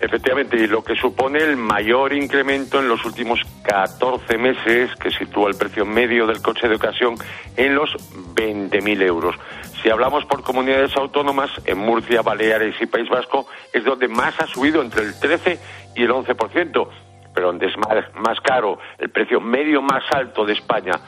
[0.00, 5.48] Efectivamente, y lo que supone el mayor incremento en los últimos 14 meses, que sitúa
[5.48, 7.14] el precio medio del coche de ocasión
[7.56, 7.90] en los
[8.34, 9.34] 20.000 euros.
[9.82, 14.46] Si hablamos por comunidades autónomas, en Murcia, Baleares y País Vasco es donde más ha
[14.46, 15.58] subido, entre el 13
[15.96, 16.88] y el 11%,
[17.34, 21.00] pero donde es más, más caro, el precio medio más alto de España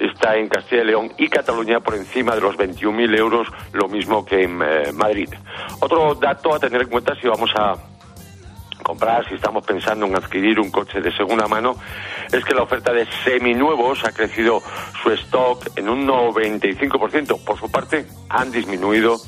[0.00, 4.24] está en Castilla y León y Cataluña por encima de los 21.000 euros, lo mismo
[4.24, 5.28] que en eh, Madrid.
[5.80, 7.74] Otro dato a tener en cuenta si vamos a
[8.82, 11.76] comprar, si estamos pensando en adquirir un coche de segunda mano,
[12.32, 14.62] es que la oferta de seminuevos ha crecido
[15.02, 17.44] su stock en un 95%.
[17.44, 19.18] Por su parte, han disminuido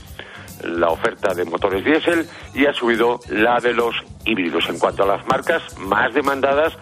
[0.64, 3.94] la oferta de motores diésel y ha subido la de los
[4.24, 4.68] híbridos.
[4.68, 6.72] En cuanto a las marcas más demandadas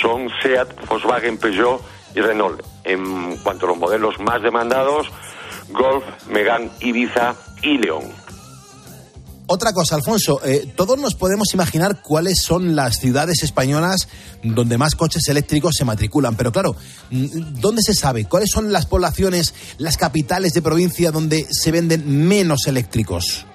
[0.00, 1.80] son Seat, Volkswagen, Peugeot
[2.14, 2.62] y Renault.
[2.84, 5.08] En cuanto a los modelos más demandados,
[5.70, 8.04] Golf, Megane, Ibiza y León.
[9.50, 14.06] Otra cosa, Alfonso, eh, todos nos podemos imaginar cuáles son las ciudades españolas
[14.42, 16.76] donde más coches eléctricos se matriculan, pero claro,
[17.10, 18.26] mm, ¿dónde se sabe?
[18.26, 23.46] ¿Cuáles son las poblaciones, las capitales de provincia donde se venden menos eléctricos?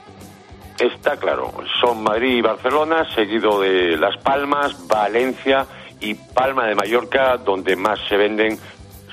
[0.79, 5.67] Está claro, son Madrid y Barcelona, seguido de Las Palmas, Valencia
[6.03, 8.59] y Palma de Mallorca, donde más se venden,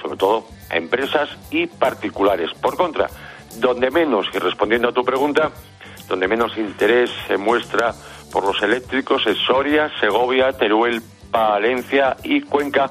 [0.02, 2.50] sobre todo, a empresas y particulares.
[2.60, 3.08] Por contra,
[3.58, 5.50] donde menos, y respondiendo a tu pregunta,
[6.08, 7.94] donde menos interés se muestra
[8.32, 12.90] por los eléctricos es Soria, Segovia, Teruel, Valencia y Cuenca,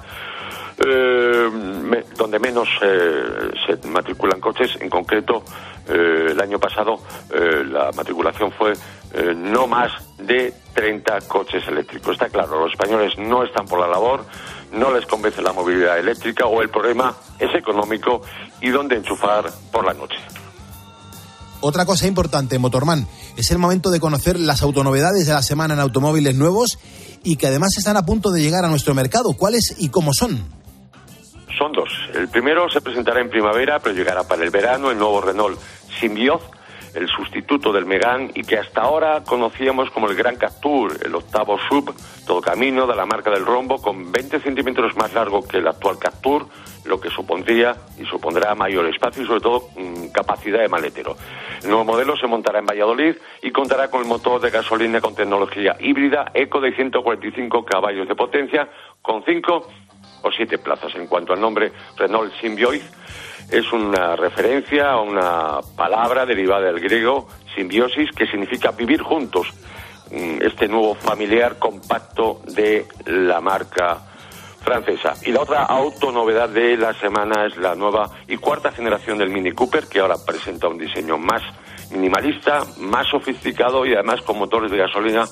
[0.77, 4.77] eh, me- donde menos eh, se matriculan coches.
[4.79, 5.43] En concreto,
[5.89, 6.99] eh, el año pasado
[7.33, 8.73] eh, la matriculación fue
[9.13, 12.13] eh, no más de 30 coches eléctricos.
[12.13, 14.25] Está claro, los españoles no están por la labor,
[14.71, 18.21] no les convence la movilidad eléctrica o el problema es económico
[18.61, 20.17] y dónde enchufar por la noche.
[21.61, 23.05] Otra cosa importante, Motorman,
[23.35, 26.79] es el momento de conocer las autonovedades de la semana en automóviles nuevos
[27.23, 29.33] y que además están a punto de llegar a nuestro mercado.
[29.33, 30.45] ¿Cuáles y cómo son?
[31.57, 31.89] Son dos.
[32.13, 35.59] El primero se presentará en primavera, pero llegará para el verano el nuevo Renault
[35.99, 36.41] Symbioz,
[36.93, 41.57] el sustituto del Megane y que hasta ahora conocíamos como el Gran Captur, el octavo
[41.69, 41.93] sub,
[42.25, 45.97] todo camino de la marca del rombo, con 20 centímetros más largo que el actual
[45.99, 46.47] Captur,
[46.85, 51.15] lo que supondría y supondrá mayor espacio y sobre todo mm, capacidad de maletero.
[51.61, 55.15] El nuevo modelo se montará en Valladolid y contará con el motor de gasolina con
[55.15, 58.69] tecnología híbrida eco de 145 caballos de potencia
[59.01, 59.67] con 5
[60.21, 60.93] o 7 plazas.
[60.95, 62.81] En cuanto al nombre Renault Symbioz,
[63.51, 69.47] es una referencia a una palabra derivada del griego simbiosis que significa vivir juntos.
[70.11, 73.97] Mm, Este nuevo familiar compacto de la marca
[74.61, 75.13] francesa.
[75.25, 79.51] Y la otra autonovedad de la semana es la nueva y cuarta generación del Mini
[79.51, 81.41] Cooper, que ahora presenta un diseño más
[81.91, 85.25] minimalista, más sofisticado y además con motores de gasolina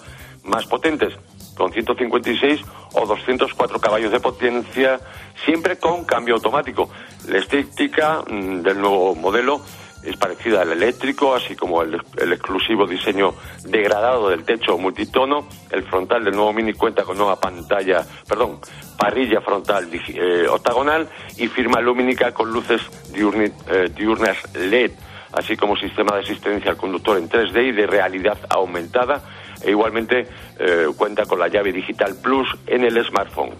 [0.43, 1.13] más potentes,
[1.57, 2.61] con 156
[2.93, 4.99] o 204 caballos de potencia,
[5.43, 6.89] siempre con cambio automático.
[7.27, 9.61] La estética mm, del nuevo modelo
[10.03, 11.95] es parecida al eléctrico, así como el,
[12.31, 13.33] exclusivo diseño
[13.65, 15.47] degradado del techo multitono.
[15.69, 18.59] El frontal del nuevo Mini cuenta con nueva pantalla, perdón,
[18.97, 22.81] parrilla frontal eh, octagonal y firma lumínica con luces
[23.11, 24.91] diurni- eh, diurnas LED,
[25.33, 29.21] así como sistema de asistencia al conductor en 3D y de realidad aumentada.
[29.61, 30.27] E igualmente
[30.59, 33.51] eh, cuenta con la llave digital Plus en el smartphone.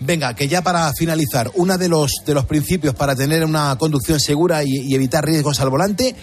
[0.00, 4.20] Venga, que ya para finalizar, uno de los, de los principios para tener una conducción
[4.20, 6.14] segura y, y evitar riesgos al volante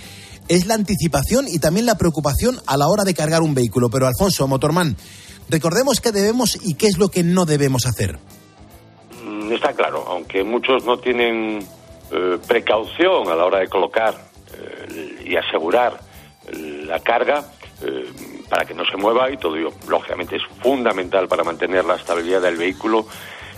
[0.48, 3.90] es la anticipación y también la preocupación a la hora de cargar un vehículo.
[3.90, 4.96] Pero Alfonso, Motorman,
[5.50, 8.18] recordemos qué debemos y qué es lo que no debemos hacer.
[9.24, 11.66] Mm, Está claro, aunque muchos no tienen
[12.12, 14.14] eh, precaución a la hora de colocar
[14.54, 16.00] eh, y asegurar
[16.52, 17.44] la carga
[17.82, 18.06] eh,
[18.50, 22.42] para que no se mueva y todo ello, lógicamente, es fundamental para mantener la estabilidad
[22.42, 23.06] del vehículo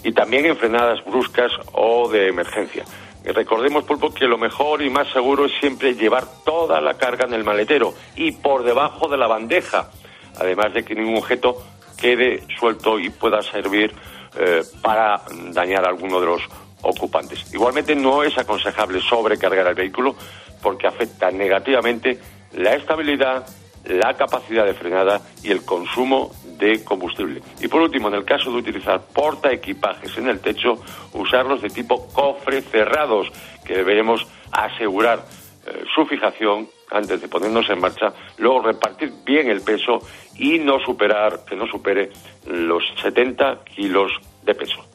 [0.04, 2.86] y también en frenadas bruscas o de emergencia.
[3.26, 7.26] Y recordemos, Pulpo, que lo mejor y más seguro es siempre llevar toda la carga
[7.26, 9.90] en el maletero y por debajo de la bandeja,
[10.40, 11.62] además de que ningún objeto
[11.98, 13.94] quede suelto y pueda servir
[14.40, 15.22] eh, para
[15.52, 16.42] dañar a alguno de los
[16.84, 17.54] ocupantes.
[17.54, 20.16] Igualmente no es aconsejable sobrecargar el vehículo
[20.62, 22.20] porque afecta negativamente
[22.54, 23.46] la estabilidad,
[23.88, 27.42] la capacidad de frenada y el consumo de combustible.
[27.62, 30.82] Y por último, en el caso de utilizar porta equipajes en el techo,
[31.14, 33.32] usarlos de tipo cofre cerrados,
[33.64, 35.26] que deberemos asegurar
[35.66, 40.00] eh, su fijación antes de ponernos en marcha, luego repartir bien el peso
[40.36, 42.12] y no superar, que no supere
[42.46, 44.12] los 70 kilos
[44.44, 44.87] de peso.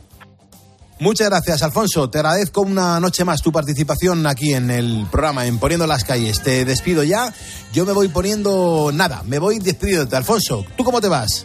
[1.03, 2.09] Muchas gracias, Alfonso.
[2.11, 6.41] Te agradezco una noche más tu participación aquí en el programa, en Poniendo las Calles.
[6.45, 7.35] Te despido ya.
[7.73, 10.65] Yo me voy poniendo nada, me voy despidiéndote, Alfonso.
[10.77, 11.45] ¿Tú cómo te vas?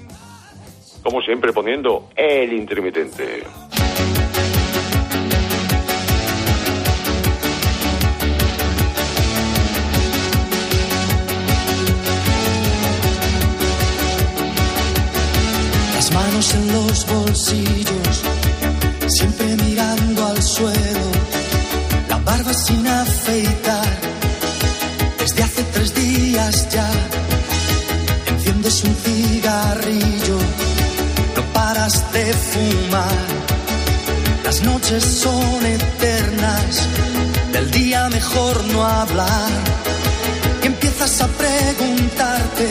[1.02, 3.46] Como siempre, poniendo el intermitente.
[15.96, 18.24] Las manos en los bolsillos,
[19.10, 21.12] siempre mirando al suelo,
[22.10, 23.98] la barba sin afeitar,
[25.20, 26.90] desde hace tres días ya.
[28.28, 30.38] Enciendes un cigarrillo,
[31.36, 33.26] no paras de fumar.
[34.44, 36.88] Las noches son eternas,
[37.54, 39.52] del día mejor no hablar.
[40.64, 42.68] Y empiezas a preguntarte,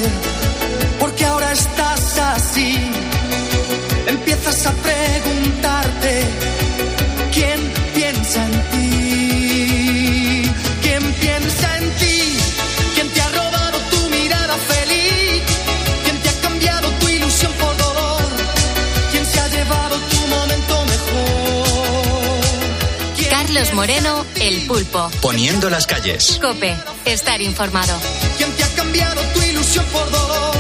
[23.77, 25.11] Moreno, El Pulpo.
[25.21, 26.39] Poniendo las calles.
[26.41, 26.75] Cope,
[27.05, 28.01] estar informado.
[28.39, 30.55] ¿Quién te ha cambiado tu ilusión por dolor?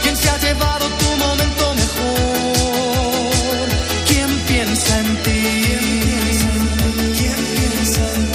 [0.00, 3.68] ¿Quién se ha llevado tu momento mejor?
[4.06, 5.42] ¿Quién piensa en ti?
[7.18, 8.30] ¿Quién piensa en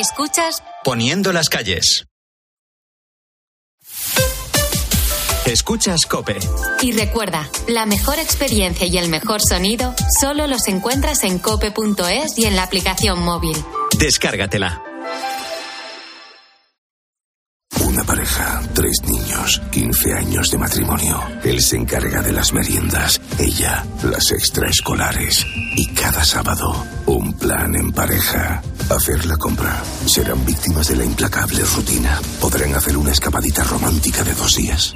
[0.00, 2.07] Escuchas Poniendo las calles.
[5.58, 6.38] Escuchas Cope.
[6.82, 12.44] y recuerda, la mejor experiencia y el mejor sonido solo los encuentras en cope.es y
[12.44, 13.56] en la aplicación móvil.
[13.98, 14.80] Descárgatela.
[17.84, 21.20] Una pareja, tres niños, 15 años de matrimonio.
[21.42, 25.44] Él se encarga de las meriendas, ella las extraescolares.
[25.74, 28.62] Y cada sábado, un plan en pareja.
[28.90, 29.82] Hacer la compra.
[30.06, 32.20] Serán víctimas de la implacable rutina.
[32.40, 34.94] Podrán hacer una escapadita romántica de dos días.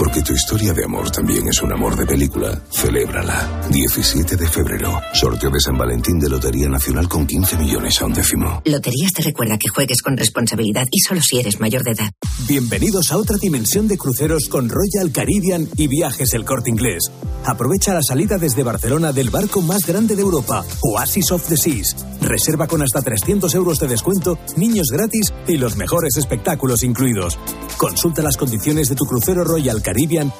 [0.00, 2.58] Porque tu historia de amor también es un amor de película.
[2.70, 3.68] Celébrala.
[3.68, 4.98] 17 de febrero.
[5.12, 8.62] Sorteo de San Valentín de Lotería Nacional con 15 millones a un décimo.
[8.64, 12.10] Loterías te recuerda que juegues con responsabilidad y solo si eres mayor de edad.
[12.48, 17.10] Bienvenidos a otra dimensión de cruceros con Royal Caribbean y Viajes El Corte Inglés.
[17.44, 21.94] Aprovecha la salida desde Barcelona del barco más grande de Europa, Oasis of the Seas.
[22.22, 27.38] Reserva con hasta 300 euros de descuento, niños gratis y los mejores espectáculos incluidos.
[27.76, 29.89] Consulta las condiciones de tu crucero Royal Caribbean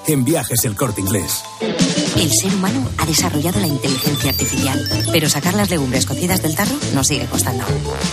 [0.06, 1.42] en Viajes El Corte Inglés.
[2.16, 6.74] El ser humano ha desarrollado la inteligencia artificial, pero sacar las legumbres cocidas del tarro
[6.94, 7.64] nos sigue costando.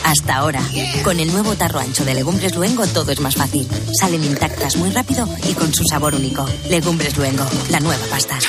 [0.03, 0.61] Hasta ahora,
[1.03, 3.67] con el nuevo tarro ancho de Legumbres Luengo todo es más fácil.
[3.99, 6.45] Salen intactas muy rápido y con su sabor único.
[6.69, 8.39] Legumbres Luengo, la nueva pasta.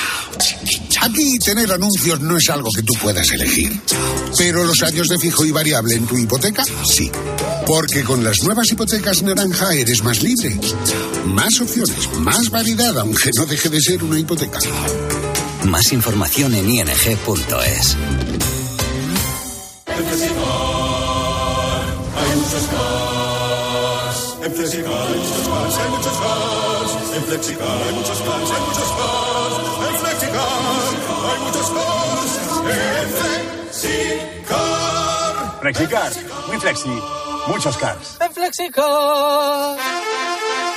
[1.01, 3.79] Aquí tener anuncios no es algo que tú puedas elegir.
[4.37, 7.09] Pero los años de fijo y variable en tu hipoteca, sí.
[7.65, 10.59] Porque con las nuevas hipotecas naranja eres más libre.
[11.25, 14.59] Más opciones, más variedad, aunque no deje de ser una hipoteca.
[15.65, 17.97] Más información en ing.es.
[19.87, 20.45] En Flexicar
[22.15, 24.35] hay muchos cars.
[24.43, 26.91] En Flexicar hay muchos cars, hay muchos cars.
[27.15, 29.55] En Flexicar hay muchos cars, hay muchos cars.
[29.89, 30.47] En Flexicar
[31.29, 32.31] hay muchos cars.
[32.69, 33.09] En
[33.79, 34.19] Flexicar.
[35.61, 36.11] Flexicar,
[36.47, 37.01] muy flexi,
[37.47, 38.17] muchos cars.
[38.21, 39.77] En Flexicar.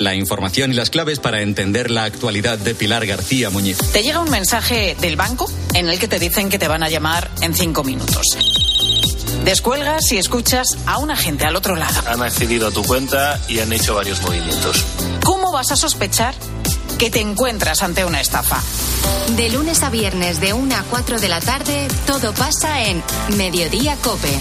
[0.00, 3.76] La información y las claves para entender la actualidad de Pilar García Muñiz.
[3.92, 6.88] Te llega un mensaje del banco en el que te dicen que te van a
[6.88, 8.24] llamar en cinco minutos.
[9.44, 12.00] Descuelgas y escuchas a un agente al otro lado.
[12.06, 14.86] Han accedido a tu cuenta y han hecho varios movimientos.
[15.22, 16.34] ¿Cómo vas a sospechar
[16.98, 18.62] que te encuentras ante una estafa?
[19.36, 23.02] De lunes a viernes de 1 a 4 de la tarde, todo pasa en
[23.36, 24.40] Mediodía Cope.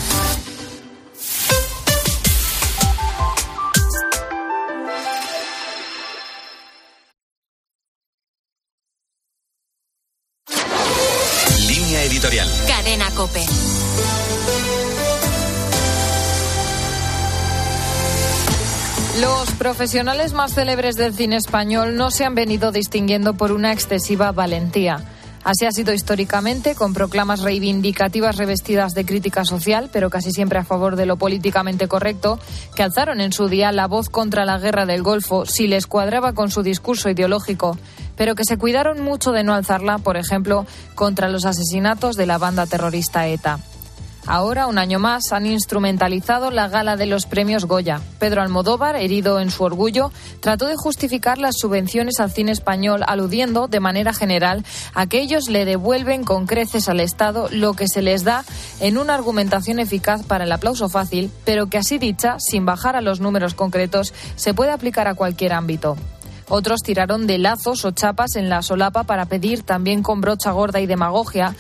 [19.22, 24.32] Los profesionales más célebres del cine español no se han venido distinguiendo por una excesiva
[24.32, 25.04] valentía.
[25.44, 30.64] Así ha sido históricamente, con proclamas reivindicativas revestidas de crítica social, pero casi siempre a
[30.64, 32.40] favor de lo políticamente correcto,
[32.76, 36.34] que alzaron en su día la voz contra la guerra del Golfo si les cuadraba
[36.34, 37.78] con su discurso ideológico,
[38.16, 40.66] pero que se cuidaron mucho de no alzarla, por ejemplo,
[40.96, 43.60] contra los asesinatos de la banda terrorista ETA.
[44.32, 48.00] Ahora, un año más, han instrumentalizado la gala de los premios Goya.
[48.20, 53.68] Pedro Almodóvar, herido en su orgullo, trató de justificar las subvenciones al cine español, aludiendo,
[53.68, 54.64] de manera general,
[54.94, 58.46] a que ellos le devuelven con creces al Estado lo que se les da
[58.80, 63.02] en una argumentación eficaz para el aplauso fácil, pero que así dicha, sin bajar a
[63.02, 65.98] los números concretos, se puede aplicar a cualquier ámbito.
[66.52, 70.80] Otros tiraron de lazos o chapas en la solapa para pedir, también con brocha gorda
[70.80, 71.56] y demagogia,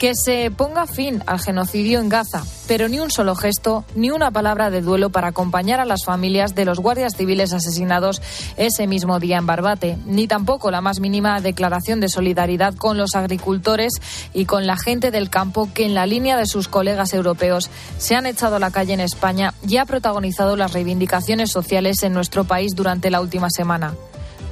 [0.00, 4.30] que se ponga fin al genocidio en Gaza, pero ni un solo gesto, ni una
[4.30, 8.22] palabra de duelo para acompañar a las familias de los guardias civiles asesinados
[8.56, 13.14] ese mismo día en Barbate, ni tampoco la más mínima declaración de solidaridad con los
[13.14, 13.92] agricultores
[14.32, 18.16] y con la gente del campo que en la línea de sus colegas europeos se
[18.16, 22.44] han echado a la calle en España y ha protagonizado las reivindicaciones sociales en nuestro
[22.44, 23.92] país durante la última semana.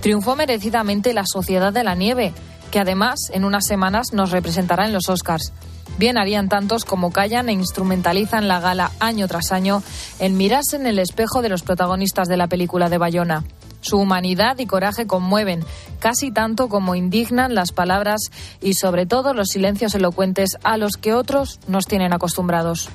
[0.02, 2.34] Triunfó merecidamente la Sociedad de la Nieve,
[2.70, 5.52] que además en unas semanas nos representará en los Oscars.
[5.98, 9.82] Bien harían tantos como callan e instrumentalizan la gala año tras año
[10.20, 13.44] en mirarse en el espejo de los protagonistas de la película de Bayona.
[13.80, 15.64] Su humanidad y coraje conmueven,
[15.98, 18.20] casi tanto como indignan las palabras
[18.60, 22.90] y sobre todo los silencios elocuentes a los que otros nos tienen acostumbrados.